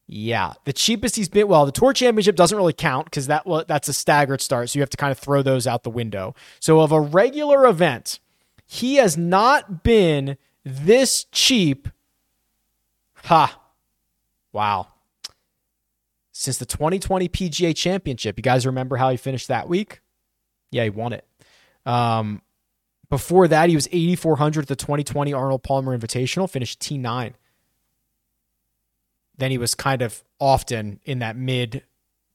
[0.07, 1.47] Yeah, the cheapest he's been.
[1.47, 4.77] Well, the Tour Championship doesn't really count because that well, that's a staggered start, so
[4.77, 6.35] you have to kind of throw those out the window.
[6.59, 8.19] So of a regular event,
[8.65, 11.89] he has not been this cheap
[13.25, 13.59] Ha.
[14.51, 14.87] Wow.
[16.31, 20.01] Since the 2020 PGA Championship, you guys remember how he finished that week?
[20.71, 21.25] Yeah, he won it.
[21.85, 22.41] Um,
[23.09, 27.33] before that, he was 8,400 at the 2020 Arnold Palmer Invitational, finished T9.
[29.37, 31.83] Then he was kind of often in that mid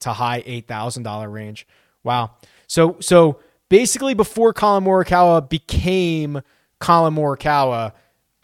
[0.01, 1.67] to high $8,000 range.
[2.05, 2.33] Wow.
[2.67, 6.43] So, so basically, before Collin Morikawa became
[6.79, 7.93] Collin Morikawa,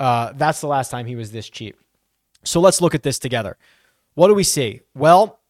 [0.00, 1.76] uh, that's the last time he was this cheap.
[2.44, 3.56] So let's look at this together.
[4.14, 4.80] What do we see?
[4.94, 5.40] Well,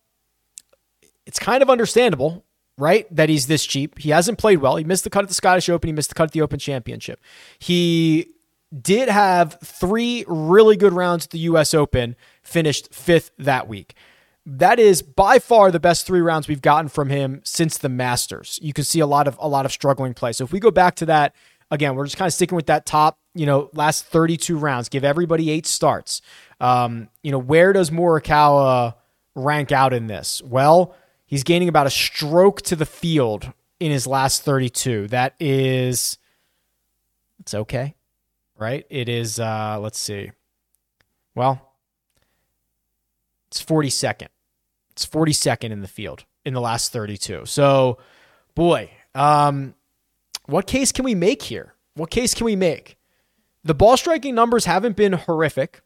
[1.27, 2.45] it's kind of understandable,
[2.79, 3.07] right?
[3.15, 3.99] That he's this cheap.
[3.99, 4.77] He hasn't played well.
[4.77, 5.89] He missed the cut at the Scottish Open.
[5.89, 7.21] He missed the cut at the Open Championship.
[7.59, 8.29] He
[8.81, 11.75] did have three really good rounds at the U.S.
[11.75, 13.95] Open, finished fifth that week.
[14.45, 18.59] That is by far the best three rounds we've gotten from him since the Masters.
[18.63, 20.33] You can see a lot of a lot of struggling play.
[20.33, 21.35] So if we go back to that
[21.71, 24.89] again, we're just kind of sticking with that top, you know, last 32 rounds.
[24.89, 26.21] Give everybody eight starts.
[26.63, 28.95] Um, you know, where does Morikawa
[29.35, 30.41] rank out in this?
[30.45, 30.95] Well,
[31.27, 35.09] he's gaining about a stroke to the field in his last 32.
[35.09, 36.19] That is,
[37.41, 37.97] it's okay,
[38.57, 38.87] right?
[38.89, 40.31] It is, uh, let's see.
[41.35, 41.75] Well,
[43.51, 44.29] it's 42nd.
[44.93, 47.45] It's 42nd in the field in the last 32.
[47.47, 47.99] So,
[48.55, 49.75] boy, um,
[50.47, 51.75] what case can we make here?
[51.95, 52.97] What case can we make?
[53.65, 55.81] The ball striking numbers haven't been horrific.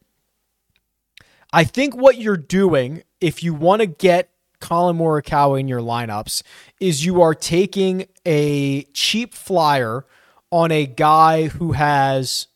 [1.52, 4.30] I think what you're doing, if you want to get
[4.60, 6.42] Collin Morikawa in your lineups,
[6.80, 10.04] is you are taking a cheap flyer
[10.50, 12.48] on a guy who has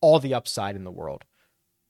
[0.00, 1.24] all the upside in the world,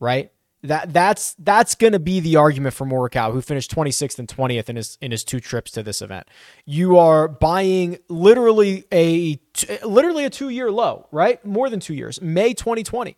[0.00, 0.30] right?
[0.62, 4.68] That that's that's going to be the argument for Morikawa, who finished 26th and 20th
[4.68, 6.26] in his in his two trips to this event.
[6.64, 9.38] You are buying literally a
[9.84, 11.44] literally a two year low, right?
[11.44, 13.16] More than two years, May 2020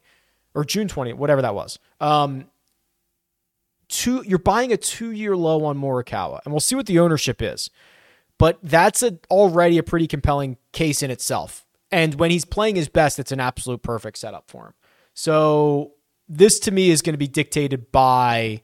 [0.55, 1.79] or June 20, whatever that was.
[2.01, 2.47] Um,
[3.89, 7.43] two, you're buying a two year low on Morikawa, and we'll see what the ownership
[7.43, 7.71] is.
[8.39, 11.67] But that's a, already a pretty compelling case in itself.
[11.93, 14.75] And when he's playing his best, it's an absolute perfect setup for him.
[15.13, 15.93] So
[16.29, 18.63] this to me is going to be dictated by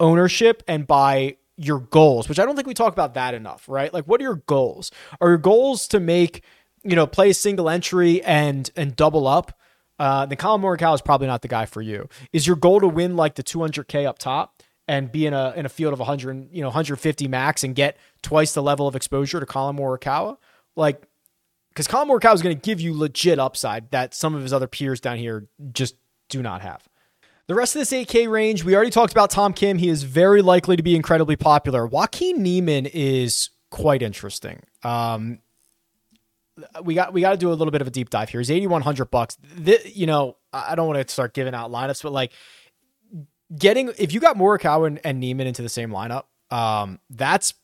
[0.00, 3.92] ownership and by your goals, which I don't think we talk about that enough, right?
[3.92, 4.90] Like, what are your goals?
[5.20, 6.42] Are your goals to make,
[6.84, 9.58] you know, play a single entry and and double up?
[9.98, 12.08] Uh, then Collin Morikawa is probably not the guy for you.
[12.32, 15.66] Is your goal to win like the 200k up top and be in a in
[15.66, 19.40] a field of 100, you know, 150 max and get twice the level of exposure
[19.40, 20.38] to Collin Morikawa?
[20.76, 21.02] Like,
[21.70, 24.66] because Collin Morikawa is going to give you legit upside that some of his other
[24.66, 25.96] peers down here just
[26.28, 26.88] do not have.
[27.48, 29.78] The rest of this 8K range, we already talked about Tom Kim.
[29.78, 31.86] He is very likely to be incredibly popular.
[31.86, 34.60] Joaquin Niemann is quite interesting.
[34.82, 35.38] Um,
[36.82, 38.40] we got we got to do a little bit of a deep dive here.
[38.40, 39.36] He's eighty one hundred bucks.
[39.84, 42.32] you know, I don't want to start giving out lineups, but like
[43.56, 47.54] getting if you got Morikawa and, and Niemann into the same lineup, um, that's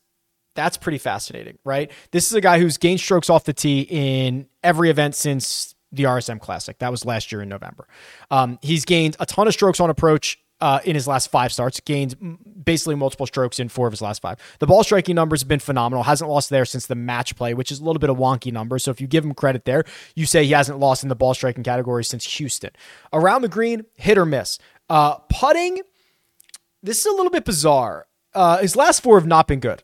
[0.55, 1.91] that's pretty fascinating, right?
[2.11, 6.03] This is a guy who's gained strokes off the tee in every event since the
[6.03, 6.77] RSM Classic.
[6.79, 7.87] That was last year in November.
[8.31, 11.79] Um, he's gained a ton of strokes on approach uh, in his last five starts,
[11.79, 12.15] gained
[12.63, 14.39] basically multiple strokes in four of his last five.
[14.59, 16.03] The ball striking numbers have been phenomenal.
[16.03, 18.79] Hasn't lost there since the match play, which is a little bit of wonky number.
[18.79, 19.83] So if you give him credit there,
[20.15, 22.71] you say he hasn't lost in the ball striking category since Houston.
[23.11, 24.57] Around the green, hit or miss.
[24.89, 25.81] Uh, putting,
[26.81, 28.07] this is a little bit bizarre.
[28.33, 29.83] Uh, his last four have not been good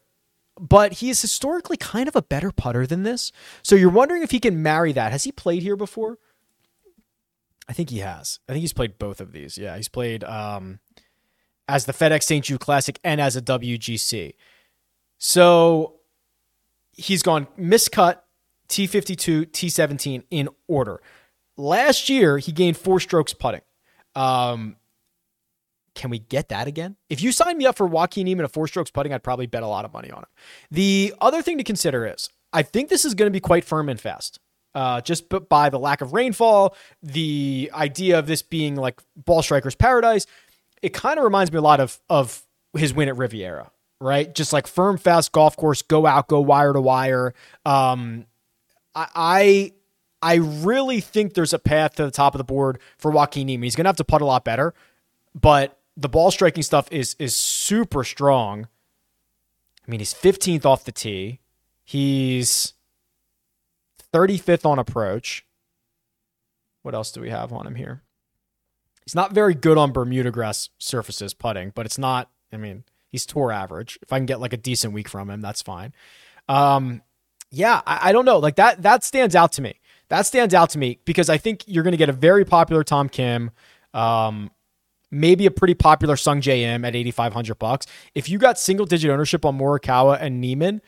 [0.59, 3.31] but he is historically kind of a better putter than this.
[3.63, 5.11] So you're wondering if he can marry that.
[5.11, 6.19] Has he played here before?
[7.71, 8.41] I think he has.
[8.49, 9.57] I think he's played both of these.
[9.57, 10.79] Yeah, he's played um,
[11.69, 12.43] as the FedEx St.
[12.43, 14.33] Jude Classic and as a WGC.
[15.17, 16.01] So
[16.91, 18.17] he's gone miscut,
[18.67, 21.01] T52, T17 in order.
[21.55, 23.61] Last year, he gained four strokes putting.
[24.15, 24.75] Um,
[25.95, 26.97] can we get that again?
[27.09, 29.63] If you sign me up for Joaquin Niemann at four strokes putting, I'd probably bet
[29.63, 30.29] a lot of money on him.
[30.71, 33.87] The other thing to consider is I think this is going to be quite firm
[33.87, 34.41] and fast.
[34.73, 39.75] Uh, just by the lack of rainfall, the idea of this being like ball striker's
[39.75, 40.25] paradise,
[40.81, 44.33] it kind of reminds me a lot of of his win at Riviera, right?
[44.33, 47.33] Just like firm, fast golf course, go out, go wire to wire.
[47.65, 48.25] Um,
[48.95, 49.73] I,
[50.21, 53.63] I really think there's a path to the top of the board for Joaquin Niemann.
[53.63, 54.73] He's to have to putt a lot better,
[55.39, 58.67] but the ball striking stuff is is super strong.
[59.85, 61.39] I mean, he's 15th off the tee.
[61.83, 62.73] He's
[64.13, 65.45] 35th on approach.
[66.83, 68.01] What else do we have on him here?
[69.05, 73.25] He's not very good on Bermuda grass surfaces putting, but it's not, I mean, he's
[73.25, 73.99] tour average.
[74.01, 75.93] If I can get like a decent week from him, that's fine.
[76.47, 77.01] Um,
[77.51, 78.39] yeah, I, I don't know.
[78.39, 79.79] Like that, that stands out to me.
[80.09, 82.83] That stands out to me because I think you're going to get a very popular
[82.83, 83.51] Tom Kim.
[83.93, 84.51] Um,
[85.09, 87.85] maybe a pretty popular Sungjae Im at 8500 bucks.
[88.15, 90.81] If you got single digit ownership on Morikawa and Niemann,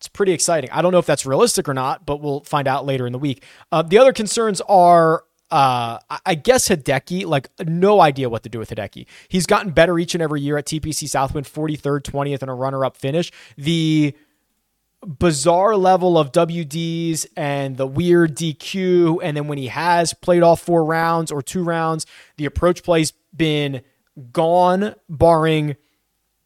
[0.00, 0.70] it's pretty exciting.
[0.70, 3.18] I don't know if that's realistic or not, but we'll find out later in the
[3.18, 3.44] week.
[3.70, 8.58] Uh, the other concerns are uh, I guess Hideki, like no idea what to do
[8.58, 9.04] with Hideki.
[9.28, 12.82] He's gotten better each and every year at TPC Southwind, 43rd, 20th, and a runner
[12.82, 13.30] up finish.
[13.58, 14.14] The
[15.04, 19.18] bizarre level of WDs and the weird DQ.
[19.22, 23.12] And then when he has played all four rounds or two rounds, the approach play's
[23.34, 23.82] been
[24.32, 25.76] gone, barring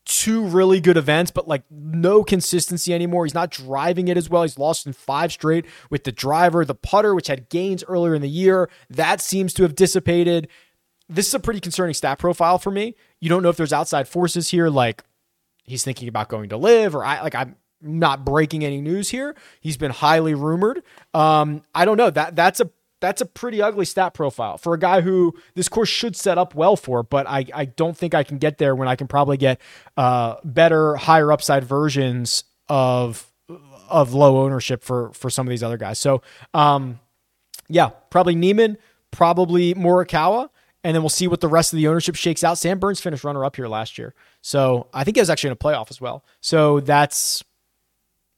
[0.05, 3.25] two really good events, but like no consistency anymore.
[3.25, 4.43] He's not driving it as well.
[4.43, 8.23] He's lost in five straight with the driver, the putter, which had gains earlier in
[8.23, 8.69] the year.
[8.91, 10.49] That seems to have dissipated.
[11.09, 12.97] This is a pretty concerning stat profile for me.
[13.21, 15.05] You don't know if there's outside forces here, like
[15.65, 19.35] he's thinking about going to LIV, or I like I'm not breaking any news here.
[19.61, 20.83] He's been highly rumored.
[21.13, 22.11] Um, I don't know.
[22.11, 22.71] That that's a
[23.05, 26.55] that's a pretty ugly stat profile for a guy who this course should set up
[26.55, 29.37] well for, but I, I don't think I can get there when I can probably
[29.37, 29.61] get
[29.99, 33.31] uh, better, higher upside versions of
[33.91, 35.99] of low ownership for for some of these other guys.
[35.99, 36.23] So
[36.55, 36.99] um,
[37.69, 38.79] yeah, probably Niemann,
[39.11, 40.49] probably Morikawa,
[40.83, 42.57] and then we'll see what the rest of the ownership shakes out.
[42.57, 45.53] Sam Burns finished runner up here last year, so I think he was actually in
[45.53, 46.25] a playoff as well.
[46.41, 47.45] So that's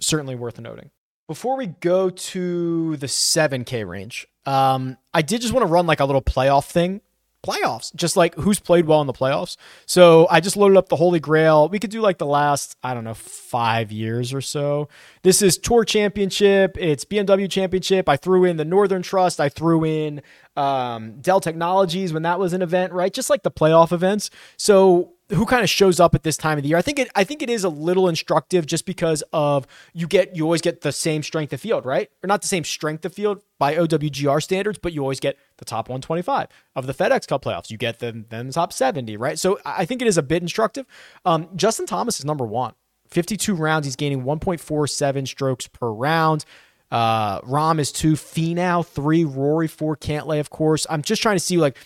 [0.00, 0.90] certainly worth noting.
[1.28, 6.00] Before we go to the 7K range, um, I did just want to run like
[6.00, 7.00] a little playoff thing.
[7.46, 9.56] Playoffs, just like who's played well in the playoffs.
[9.84, 11.68] So I just loaded up the Holy Grail.
[11.68, 14.88] We could do like the last, I don't know, five years or so.
[15.22, 16.76] This is Tour Championship.
[16.76, 18.08] It's BMW Championship.
[18.08, 19.38] I threw in the Northern Trust.
[19.38, 20.22] I threw in
[20.56, 23.12] um, Dell Technologies when that was an event, right?
[23.12, 24.30] Just like the playoff events.
[24.56, 26.78] So who kind of shows up at this time of the year.
[26.78, 30.36] I think it I think it is a little instructive just because of you get
[30.36, 32.10] you always get the same strength of field, right?
[32.22, 35.64] Or not the same strength of field by OWGR standards, but you always get the
[35.64, 37.70] top 125 of the FedEx Cup playoffs.
[37.70, 39.38] You get the then the top 70, right?
[39.38, 40.86] So I think it is a bit instructive.
[41.24, 42.74] Um, Justin Thomas is number one.
[43.08, 46.44] 52 rounds, he's gaining 1.47 strokes per round.
[46.90, 50.86] Uh, Rahm is two, Finau three, Rory four, Cantlay, of course.
[50.88, 51.76] I'm just trying to see like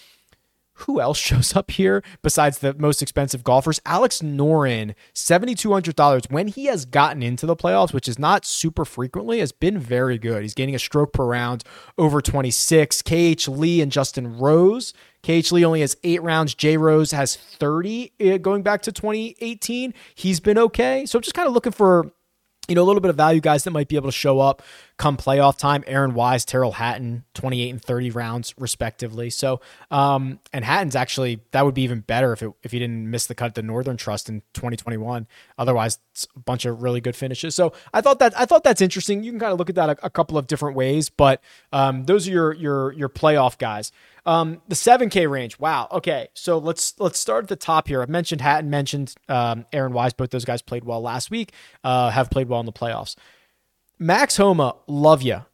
[0.80, 3.80] who else shows up here besides the most expensive golfers?
[3.84, 9.40] Alex Noren, $7,200 when he has gotten into the playoffs, which is not super frequently,
[9.40, 10.42] has been very good.
[10.42, 11.64] He's gaining a stroke per round
[11.98, 13.02] over 26.
[13.02, 14.92] KH Lee and Justin Rose.
[15.22, 16.54] KH Lee only has eight rounds.
[16.54, 19.92] J Rose has 30 uh, going back to 2018.
[20.14, 21.04] He's been okay.
[21.06, 22.12] So I'm just kind of looking for
[22.70, 24.62] you know, a little bit of value guys that might be able to show up
[25.00, 25.82] come playoff time.
[25.86, 29.30] Aaron Wise, Tyrrell Hatton, 28 and 30 rounds respectively.
[29.30, 33.10] So, um, and Hatton's actually that would be even better if it, if he didn't
[33.10, 35.26] miss the cut at the Northern Trust in 2021.
[35.56, 35.98] Otherwise,
[36.36, 37.54] a bunch of really good finishes.
[37.54, 39.24] So I thought that I thought that's interesting.
[39.24, 42.04] You can kind of look at that a, a couple of different ways, but um,
[42.04, 43.92] those are your your your playoff guys.
[44.26, 45.58] Um, the 7K range.
[45.58, 45.88] Wow.
[45.90, 46.28] Okay.
[46.34, 48.02] So let's let's start at the top here.
[48.02, 50.12] I've mentioned Hatton, mentioned um, Aaron Wise.
[50.12, 51.54] Both those guys played well last week.
[51.82, 53.16] Uh, have played well in the playoffs.
[54.00, 55.44] Max Homa, love you.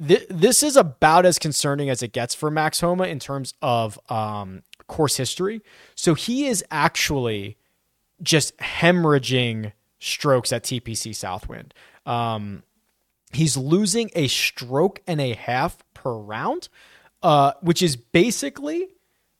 [0.00, 4.64] This is about as concerning as it gets for Max Homa in terms of um,
[4.88, 5.62] course history.
[5.94, 7.56] So he is actually
[8.20, 11.72] just hemorrhaging strokes at TPC Southwind.
[12.04, 12.64] Um,
[13.32, 16.68] he's losing a stroke and a half per round,
[17.22, 18.88] uh, which is basically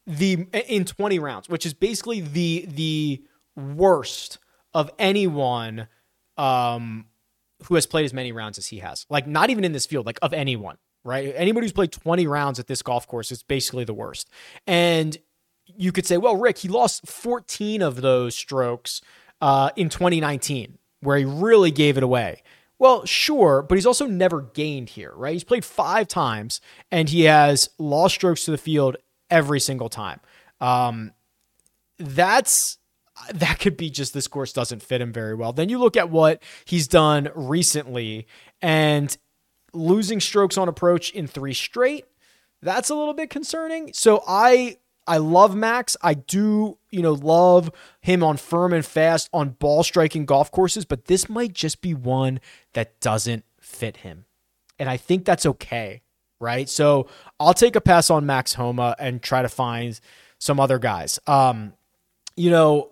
[0.06, 3.22] the in 20 rounds, which is basically the the
[3.56, 4.38] worst
[4.72, 5.88] of anyone
[6.36, 7.06] um,
[7.64, 9.06] who has played as many rounds as he has.
[9.08, 11.32] Like not even in this field, like of anyone, right?
[11.36, 14.28] Anybody who's played 20 rounds at this golf course is basically the worst.
[14.66, 15.16] And
[15.66, 19.00] you could say, well, Rick, he lost 14 of those strokes
[19.40, 22.42] uh, in 2019, where he really gave it away.
[22.78, 25.32] Well, sure, but he's also never gained here, right?
[25.32, 28.96] He's played five times and he has lost strokes to the field
[29.30, 30.20] every single time.
[30.60, 31.12] Um,
[31.98, 32.78] that's
[33.32, 35.52] that could be just this course doesn't fit him very well.
[35.52, 38.26] Then you look at what he's done recently
[38.60, 39.16] and
[39.72, 42.06] losing strokes on approach in three straight.
[42.62, 43.92] That's a little bit concerning.
[43.92, 45.96] So I I love Max.
[46.02, 50.84] I do, you know, love him on firm and fast on ball striking golf courses,
[50.84, 52.40] but this might just be one
[52.72, 54.24] that doesn't fit him.
[54.78, 56.02] And I think that's okay,
[56.40, 56.68] right?
[56.68, 57.08] So
[57.38, 60.00] I'll take a pass on Max Homa and try to find
[60.38, 61.18] some other guys.
[61.26, 61.74] Um,
[62.36, 62.90] you know,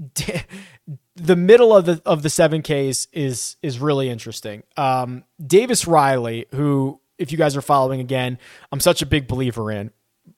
[1.16, 4.62] the middle of the of the seven Ks is is really interesting.
[4.76, 8.38] Um, Davis Riley, who if you guys are following again,
[8.72, 9.90] I'm such a big believer in.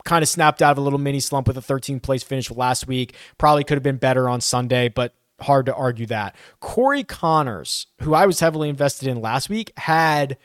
[0.05, 2.89] Kind of snapped out of a little mini slump with a 13th place finish last
[2.89, 3.15] week.
[3.39, 6.35] Probably could have been better on Sunday, but hard to argue that.
[6.61, 10.39] Corey Conners, who I was heavily invested in last week, had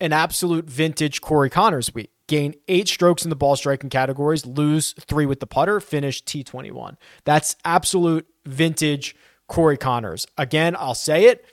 [0.00, 4.92] an absolute vintage Corey Conners week gain eight strokes in the ball striking categories, lose
[5.00, 6.96] three with the putter, finish T21.
[7.24, 9.16] That's absolute vintage
[9.48, 10.26] Corey Conners.
[10.36, 11.44] Again, I'll say it.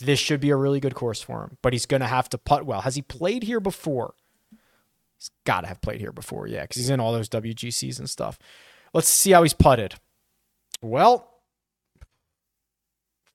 [0.00, 2.38] This should be a really good course for him, but he's going to have to
[2.38, 2.80] putt well.
[2.80, 4.14] Has he played here before?
[5.18, 8.10] He's got to have played here before, yeah, because he's in all those WGCs and
[8.10, 8.38] stuff.
[8.92, 9.94] Let's see how he's putted.
[10.80, 11.32] Well,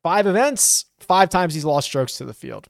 [0.03, 2.67] five events, five times he's lost strokes to the field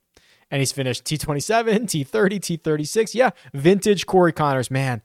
[0.52, 3.14] and he's finished T27, T30, T36.
[3.14, 5.02] Yeah, vintage Corey Conners, Man,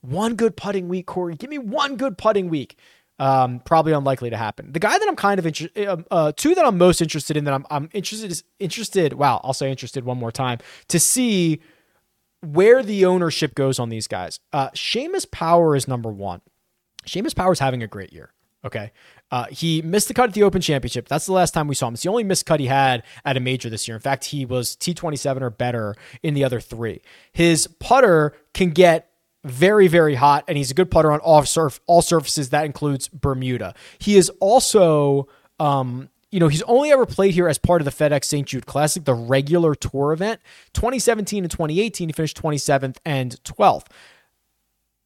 [0.00, 1.34] one good putting week, Corey.
[1.34, 2.78] Give me one good putting week.
[3.20, 4.72] Um, probably unlikely to happen.
[4.72, 7.44] The guy that I'm kind of interested, uh, uh, two that I'm most interested in
[7.44, 9.12] that I'm, I'm interested is interested.
[9.12, 11.60] Wow, I'll say interested one more time to see
[12.40, 14.40] where the ownership goes on these guys.
[14.52, 16.40] Uh, Seamus Power is number one.
[17.06, 18.32] Seamus Power is having a great year.
[18.64, 18.92] Okay.
[19.34, 21.08] Uh, he missed the cut at the Open Championship.
[21.08, 21.94] That's the last time we saw him.
[21.94, 23.96] It's the only missed cut he had at a major this year.
[23.96, 27.02] In fact, he was T27 or better in the other three.
[27.32, 29.10] His putter can get
[29.42, 32.50] very, very hot, and he's a good putter on all, surf, all surfaces.
[32.50, 33.74] That includes Bermuda.
[33.98, 35.26] He is also,
[35.58, 38.46] um, you know, he's only ever played here as part of the FedEx St.
[38.46, 40.40] Jude Classic, the regular tour event.
[40.74, 43.86] 2017 and 2018, he finished 27th and 12th.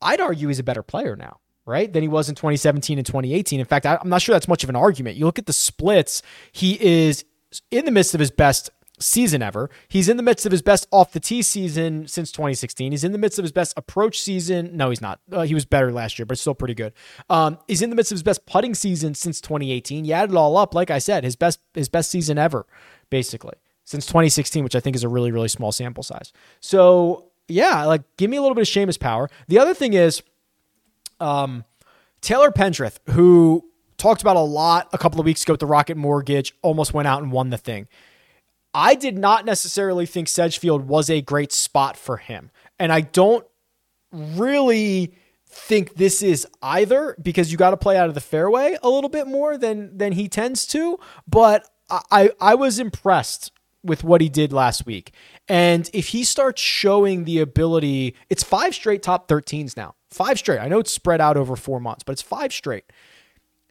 [0.03, 3.61] I'd argue he's a better player now right, than he was in 2017 and 2018.
[3.61, 5.17] In fact, I'm not sure that's much of an argument.
[5.17, 7.25] You look at the splits, he is
[7.71, 9.71] in the midst of his best season ever.
[9.89, 12.91] He's in the midst of his best off the tee season since 2016.
[12.93, 14.77] He's in the midst of his best approach season.
[14.77, 15.21] No, he's not.
[15.31, 16.93] Uh, he was better last year, but still pretty good.
[17.31, 20.05] Um, he's in the midst of his best putting season since 2018.
[20.05, 22.67] You add it all up, like I said, his best his best season ever,
[23.11, 23.55] basically
[23.85, 26.33] since 2016, which I think is a really really small sample size.
[26.61, 29.31] So yeah, like give me a little bit of Seamus power.
[29.49, 30.23] The other thing is
[31.21, 31.65] um,
[32.21, 33.65] Taylor Pendrith, who
[33.97, 37.09] talked about a lot a couple of weeks ago with the Rocket Mortgage, almost went
[37.09, 37.89] out and won the thing.
[38.75, 42.51] I did not necessarily think Sedgefield was a great spot for him.
[42.79, 43.47] And I don't
[44.13, 45.15] really
[45.49, 49.11] think this is either because you got to play out of the fairway a little
[49.11, 53.51] bit more than than he tends to, but I I was impressed
[53.85, 55.13] with what he did last week.
[55.49, 59.95] And if he starts showing the ability, it's five straight top 13s now.
[60.11, 60.59] Five straight.
[60.59, 62.85] I know it's spread out over four months, but it's five straight.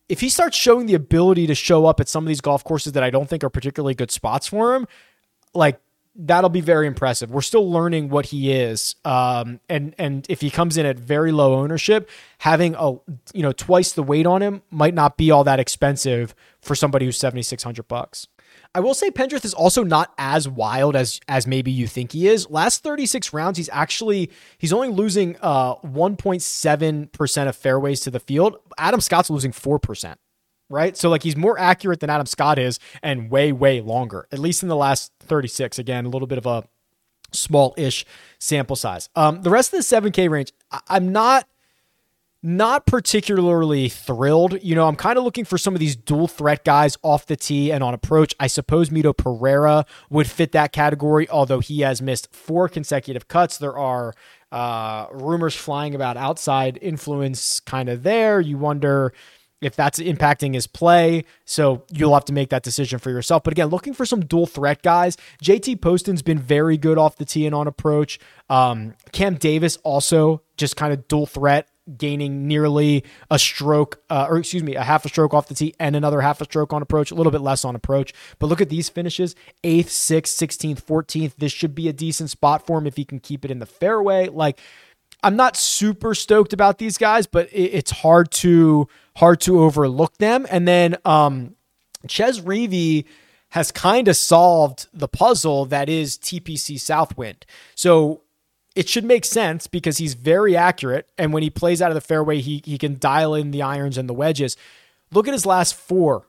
[0.08, 2.94] If he starts showing the ability to show up at some of these golf courses
[2.94, 4.88] that I don't think are particularly good spots for him,
[5.54, 5.80] like
[6.18, 7.32] that'll be very impressive.
[7.32, 11.32] We're still learning what he is, um, and and if he comes in at very
[11.32, 12.10] low ownership,
[12.40, 12.94] having a
[13.34, 17.06] you know twice the weight on him might not be all that expensive for somebody
[17.06, 18.28] who's seventy six hundred bucks.
[18.76, 22.28] I will say Pendrith is also not as wild as as maybe you think he
[22.28, 22.50] is.
[22.50, 28.58] Last 36 rounds, he's actually he's only losing uh 1.7% of fairways to the field.
[28.78, 30.16] Adam Scott's losing 4%.
[30.70, 30.98] Right?
[30.98, 34.28] So like he's more accurate than Adam Scott is and way way longer.
[34.32, 35.80] At least in the last 36.
[35.80, 36.66] Again, a little bit of a
[37.32, 38.06] small-ish
[38.40, 39.10] sample size.
[39.16, 41.48] Um the rest of the 7K range, I- I'm not
[42.48, 44.64] not particularly thrilled.
[44.64, 47.36] You know, I'm kind of looking for some of these dual threat guys off the
[47.36, 48.34] tee and on approach.
[48.40, 53.58] I suppose Mito Pereira would fit that category, although he has missed four consecutive cuts.
[53.58, 54.14] There are
[54.50, 58.40] uh, rumors flying about outside influence kind of there.
[58.40, 59.12] You wonder
[59.60, 61.26] if that's impacting his play.
[61.44, 63.44] So you'll have to make that decision for yourself.
[63.44, 65.18] But again, looking for some dual threat guys.
[65.44, 68.20] JT Poston's been very good off the tee and on approach.
[68.50, 74.38] Um, Cam Davis also just kind of dual threat gaining nearly a stroke, uh, or
[74.38, 76.82] excuse me, a half a stroke off the tee and another half a stroke on
[76.82, 78.14] approach, a little bit less on approach.
[78.40, 81.36] But look at these finishes 8th, 6th, 16th, 14th.
[81.38, 83.66] This should be a decent spot for him if he can keep it in the
[83.66, 84.28] fairway.
[84.28, 84.60] Like,
[85.24, 90.46] I'm not super stoked about these guys, but it's hard to hard to overlook them.
[90.50, 91.56] And then um
[92.08, 93.06] Chez Reavie
[93.50, 97.46] has kind of solved the puzzle that is TPC Southwind.
[97.76, 98.22] So
[98.78, 101.10] it should make sense because he's very accurate.
[101.18, 103.98] And when he plays out of the fairway, he, he can dial in the irons
[103.98, 104.56] and the wedges.
[105.12, 106.28] Look at his last four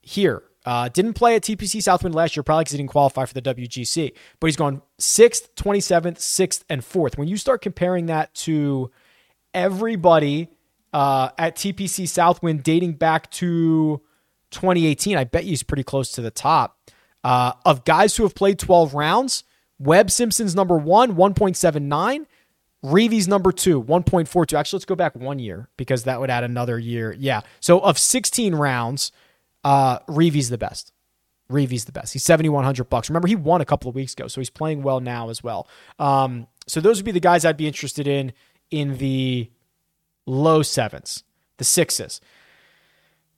[0.00, 0.44] here.
[0.64, 3.42] Uh, didn't play at TPC Southwind last year, probably because he didn't qualify for the
[3.42, 4.12] WGC.
[4.38, 7.18] But he's gone sixth, 27th, sixth, and fourth.
[7.18, 8.92] When you start comparing that to
[9.52, 10.50] everybody
[10.92, 14.00] uh, at TPC Southwind dating back to
[14.52, 16.78] 2018, I bet he's pretty close to the top.
[17.24, 19.42] Uh, of guys who have played 12 rounds,
[19.78, 22.26] Webb Simpson's number one, 1.79.
[22.82, 24.56] Reavie's number two, 1.42.
[24.56, 27.12] Actually, let's go back one year because that would add another year.
[27.12, 27.40] Yeah.
[27.60, 29.10] So of 16 rounds,
[29.64, 30.92] uh, Reavie's the best.
[31.48, 32.12] Reavie's the best.
[32.12, 33.08] He's 7,100 bucks.
[33.08, 35.66] Remember, he won a couple of weeks ago, so he's playing well now as well.
[35.98, 38.32] Um, so those would be the guys I'd be interested in
[38.70, 39.50] in the
[40.26, 41.24] low sevens,
[41.56, 42.20] the sixes.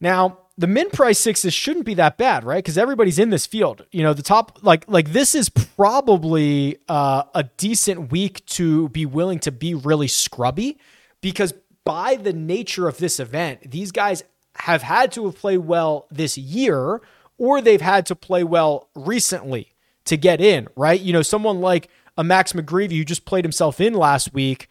[0.00, 2.62] Now, the min price sixes shouldn't be that bad, right?
[2.62, 3.86] Because everybody's in this field.
[3.92, 9.06] You know, the top like like this is probably uh, a decent week to be
[9.06, 10.78] willing to be really scrubby,
[11.22, 11.54] because
[11.84, 14.22] by the nature of this event, these guys
[14.56, 17.00] have had to have played well this year,
[17.38, 19.72] or they've had to play well recently
[20.04, 21.00] to get in, right?
[21.00, 21.88] You know, someone like
[22.18, 24.68] a Max McGreevy who just played himself in last week,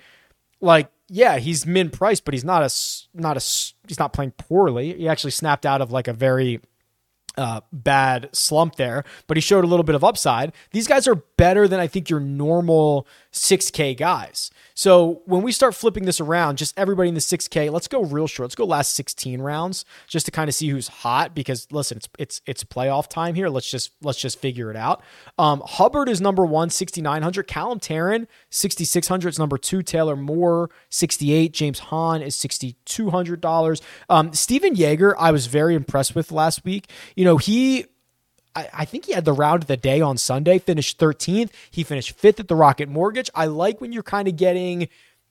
[0.62, 2.70] like yeah, he's min price, but he's not a
[3.14, 3.40] not a
[3.88, 4.94] he's not playing poorly.
[4.94, 6.62] He actually snapped out of like a very
[7.38, 10.54] uh, bad slump there, but he showed a little bit of upside.
[10.72, 14.52] These guys are better than I think your normal 6K guys.
[14.80, 18.28] So when we start flipping this around, just everybody in the 6K, let's go real
[18.28, 18.46] short.
[18.46, 22.08] Let's go last 16 rounds just to kind of see who's hot because listen, it's
[22.18, 23.50] it's it's playoff time here.
[23.50, 25.04] Let's just let's just figure it out.
[25.38, 27.46] Um, Hubbard is number one, 6,900.
[27.46, 29.84] Callum Tarren, 6,600 is number two.
[29.84, 31.52] Taylor Moore, 68.
[31.52, 33.82] James Hahn is $6,200.
[34.08, 36.90] Um, Stephan Jaeger, I was very impressed with last week.
[37.18, 37.86] You know, he
[38.56, 41.50] I, I think he had the round of the day on Sunday, finished 13th.
[41.72, 43.30] He finished fifth at the Rocket Mortgage.
[43.36, 44.90] I like when you're kind of getting a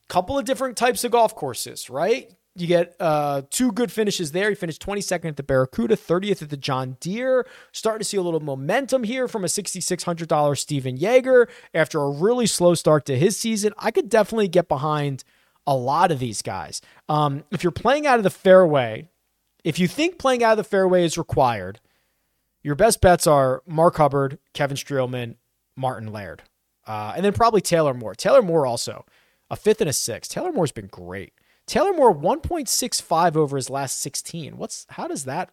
[0.08, 2.32] couple of different types of golf courses, right?
[2.54, 4.48] You get uh, two good finishes there.
[4.48, 7.46] He finished 22nd at the Barracuda, 30th at the John Deere.
[7.72, 12.46] Starting to see a little momentum here from a $6,600 Stephan Jaeger after a really
[12.46, 13.72] slow start to his season.
[13.78, 15.22] I could definitely get behind
[15.68, 16.80] a lot of these guys.
[17.08, 19.08] Um, if you're playing out of the fairway,
[19.62, 21.78] if you think playing out of the fairway is required,
[22.62, 25.36] your best bets are Mark Hubbard, Kevin Streelman,
[25.76, 26.42] Martin Laird,
[26.86, 28.14] uh, and then probably Taylor Moore.
[28.14, 29.04] Taylor Moore also
[29.50, 30.30] a fifth and a sixth.
[30.30, 31.32] Taylor Moore's been great.
[31.66, 34.56] Taylor Moore 1.65 over his last 16.
[34.56, 35.50] What's how does that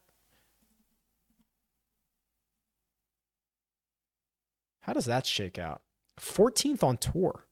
[4.86, 5.82] How does that shake out?
[6.20, 7.47] 14th on tour.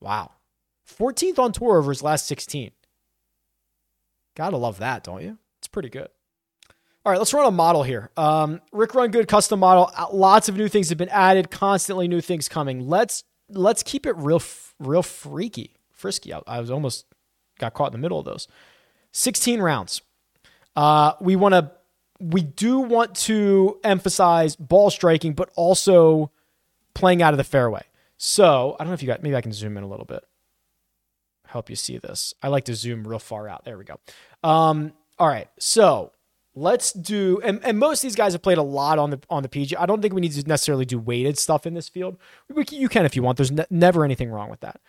[0.00, 0.30] Wow.
[0.88, 2.70] 14th on tour over his last 16.
[4.36, 5.38] Gotta love that, don't you?
[5.58, 6.08] It's pretty good.
[7.04, 8.10] All right, let's run a model here.
[8.16, 9.90] Um, Rick Run Good custom model.
[9.94, 11.50] Uh, lots of new things have been added.
[11.50, 12.88] Constantly new things coming.
[12.88, 14.42] Let's let's keep it real,
[14.78, 16.32] real freaky, frisky.
[16.32, 17.04] I, I was almost
[17.58, 18.48] got caught in the middle of those.
[19.12, 20.00] Sixteen rounds.
[20.74, 21.72] Uh, we want to.
[22.20, 26.30] We do want to emphasize ball striking, but also
[26.94, 27.82] playing out of the fairway.
[28.16, 29.22] So I don't know if you got.
[29.22, 30.24] Maybe I can zoom in a little bit.
[31.48, 32.32] Help you see this.
[32.42, 33.66] I like to zoom real far out.
[33.66, 34.00] There we go.
[34.42, 35.48] Um, all right.
[35.58, 36.12] So
[36.54, 39.42] let's do and, and most of these guys have played a lot on the on
[39.42, 39.76] the PG.
[39.76, 42.16] I don't think we need to necessarily do weighted stuff in this field.
[42.52, 43.36] We, you can if you want.
[43.36, 44.80] There's ne- never anything wrong with that.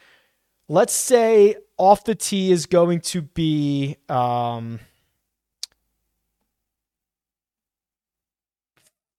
[0.67, 4.79] Let's say off the tee is going to be um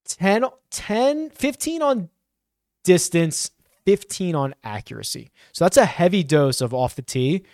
[0.06, 2.08] 10, 10, 15 on
[2.84, 3.50] distance,
[3.84, 5.30] 15 on accuracy.
[5.52, 7.44] So that's a heavy dose of off the tee,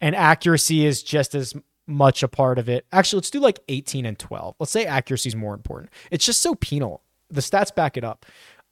[0.00, 1.54] and accuracy is just as
[1.86, 2.86] much a part of it.
[2.92, 4.56] Actually, let's do like 18 and 12.
[4.58, 5.90] Let's say accuracy is more important.
[6.10, 7.02] It's just so penal.
[7.30, 8.26] The stats back it up.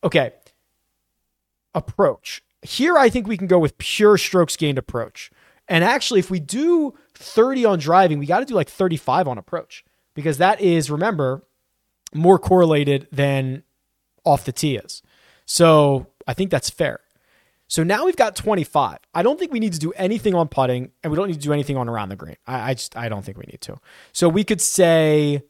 [0.04, 0.32] Okay.
[1.74, 2.42] Approach.
[2.62, 5.30] Here, I think we can go with pure strokes gained approach.
[5.68, 9.38] And actually, if we do 30 on driving, we got to do like 35 on
[9.38, 9.84] approach
[10.14, 11.42] because that is, remember,
[12.14, 13.62] more correlated than
[14.24, 15.02] off the tee is.
[15.46, 17.00] So I think that's fair.
[17.72, 18.98] So now we've got 25.
[19.14, 21.40] I don't think we need to do anything on putting, and we don't need to
[21.40, 22.36] do anything on around the green.
[22.46, 23.78] I, I just I don't think we need to.
[24.12, 25.42] So we could say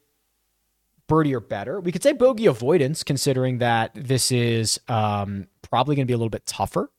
[1.07, 1.81] birdie or better.
[1.81, 6.17] We could say bogey avoidance, considering that this is um, probably going to be a
[6.17, 6.89] little bit tougher.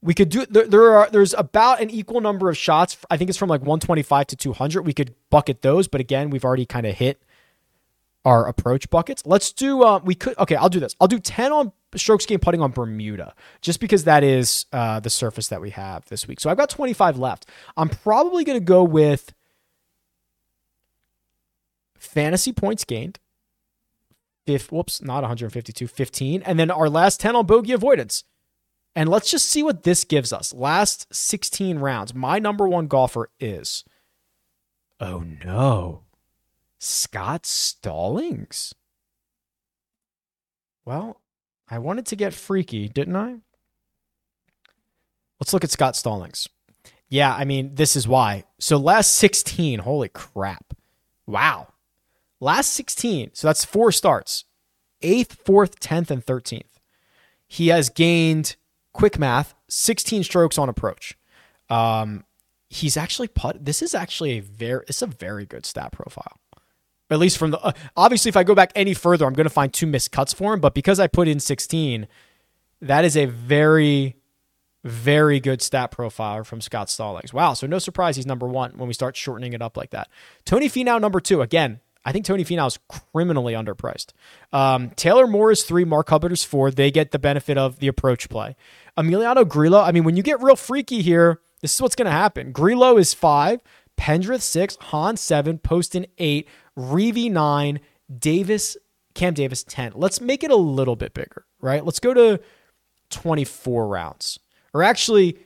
[0.00, 2.98] We could do there, there are there's about an equal number of shots.
[3.10, 4.86] I think it's from like 125 to 200.
[4.86, 7.20] We could bucket those, but again, we've already kind of hit
[8.24, 9.24] our approach buckets.
[9.26, 10.94] Let's do uh, we could okay, I'll do this.
[11.00, 15.10] I'll do 10 on strokes gained putting on Bermuda, just because that is uh, the
[15.10, 16.40] surface that we have this week.
[16.40, 17.46] So I've got 25 left.
[17.76, 19.32] I'm probably going to go with
[21.98, 23.18] fantasy points gained.
[24.46, 26.42] If whoops, not 152, 15.
[26.42, 28.24] And then our last 10 on bogey avoidance.
[28.96, 30.52] And let's just see what this gives us.
[30.54, 32.14] Last 16 rounds.
[32.14, 33.84] My number one golfer is.
[34.98, 36.02] Oh no.
[36.78, 38.74] Scott Stallings.
[40.84, 41.20] Well,
[41.70, 43.36] I wanted to get freaky, didn't I?
[45.38, 46.48] Let's look at Scott Stallings.
[47.08, 48.44] Yeah, I mean, this is why.
[48.58, 50.74] So last 16, holy crap.
[51.26, 51.68] Wow.
[52.40, 54.44] Last 16, so that's four starts
[55.02, 56.62] 8th, 4th, 10th, and 13th.
[57.46, 58.56] He has gained,
[58.92, 61.16] quick math, 16 strokes on approach.
[61.70, 62.24] Um,
[62.68, 66.38] he's actually put, this is actually a very, it's a very good stat profile
[67.10, 69.50] at least from the uh, obviously if I go back any further, I'm going to
[69.50, 70.60] find two missed cuts for him.
[70.60, 72.06] But because I put in 16,
[72.82, 74.16] that is a very,
[74.84, 77.32] very good stat profile from Scott Stallings.
[77.32, 80.08] Wow, so no surprise he's number one when we start shortening it up like that.
[80.44, 81.80] Tony Finau number two again.
[82.04, 82.78] I think Tony Finau is
[83.12, 84.12] criminally underpriced.
[84.52, 86.70] Um, Taylor Moore is three, Mark Hubbard is four.
[86.70, 88.56] They get the benefit of the approach play.
[88.96, 92.12] Emiliano Grillo, I mean, when you get real freaky here, this is what's going to
[92.12, 92.52] happen.
[92.52, 93.60] Grillo is five,
[93.98, 96.48] Pendrith six, Hahn seven, Poston eight,
[96.78, 97.80] Reavie nine,
[98.16, 98.76] Davis,
[99.14, 99.92] Cam Davis 10.
[99.96, 101.84] Let's make it a little bit bigger, right?
[101.84, 102.40] Let's go to
[103.10, 104.38] 24 rounds.
[104.72, 105.38] Or actually,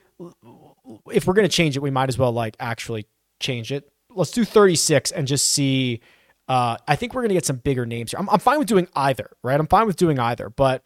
[1.11, 3.07] if we're going to change it, we might as well like actually
[3.41, 3.91] change it.
[4.11, 6.01] Let's do 36 and just see.
[6.49, 8.21] Uh, I think we're going to get some bigger names here.
[8.21, 9.59] I'm, I'm fine with doing either, right?
[9.59, 10.85] I'm fine with doing either, but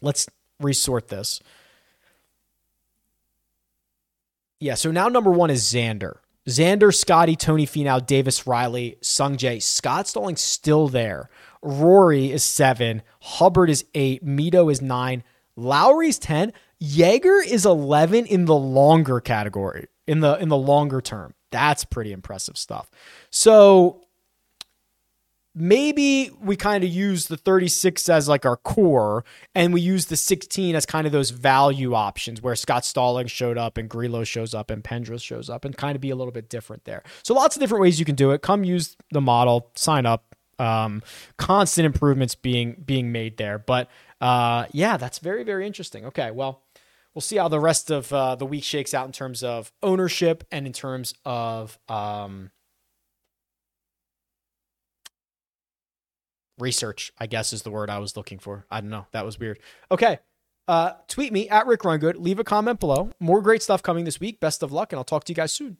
[0.00, 0.26] let's
[0.60, 1.40] resort this.
[4.58, 6.18] Yeah, so now number one is Xander.
[6.48, 9.62] Xander, Scottie, Tony Finau, Davis Riley, Sungjae.
[9.62, 11.28] Scott Stallings still there.
[11.62, 13.02] Rory is seven.
[13.20, 14.24] Hubbard is eight.
[14.24, 15.24] Mito is nine.
[15.56, 16.52] Lowry's 10.
[16.78, 21.34] Jaeger is 11 in the longer category, in the in the longer term.
[21.50, 22.90] That's pretty impressive stuff.
[23.30, 24.05] So
[25.56, 30.16] maybe we kind of use the 36 as like our core and we use the
[30.16, 34.52] 16 as kind of those value options where Scott Stallings showed up and Grillo shows
[34.54, 37.02] up and Pendrith shows up and kind of be a little bit different there.
[37.22, 38.42] So lots of different ways you can do it.
[38.42, 40.34] Come use the model, sign up.
[40.58, 41.02] Um,
[41.36, 43.58] constant improvements being being made there.
[43.58, 43.90] But
[44.22, 46.06] uh, yeah, that's very very interesting.
[46.06, 46.62] Okay, well,
[47.14, 50.44] we'll see how the rest of uh, the week shakes out in terms of ownership
[50.50, 52.52] and in terms of um,
[56.58, 58.66] research, I guess is the word I was looking for.
[58.70, 59.06] I don't know.
[59.12, 59.58] That was weird.
[59.90, 60.18] Okay.
[60.68, 62.16] Uh, tweet me at Rick Rungood.
[62.18, 63.10] Leave a comment below.
[63.20, 64.40] More great stuff coming this week.
[64.40, 65.76] Best of luck, and I'll talk to you guys soon.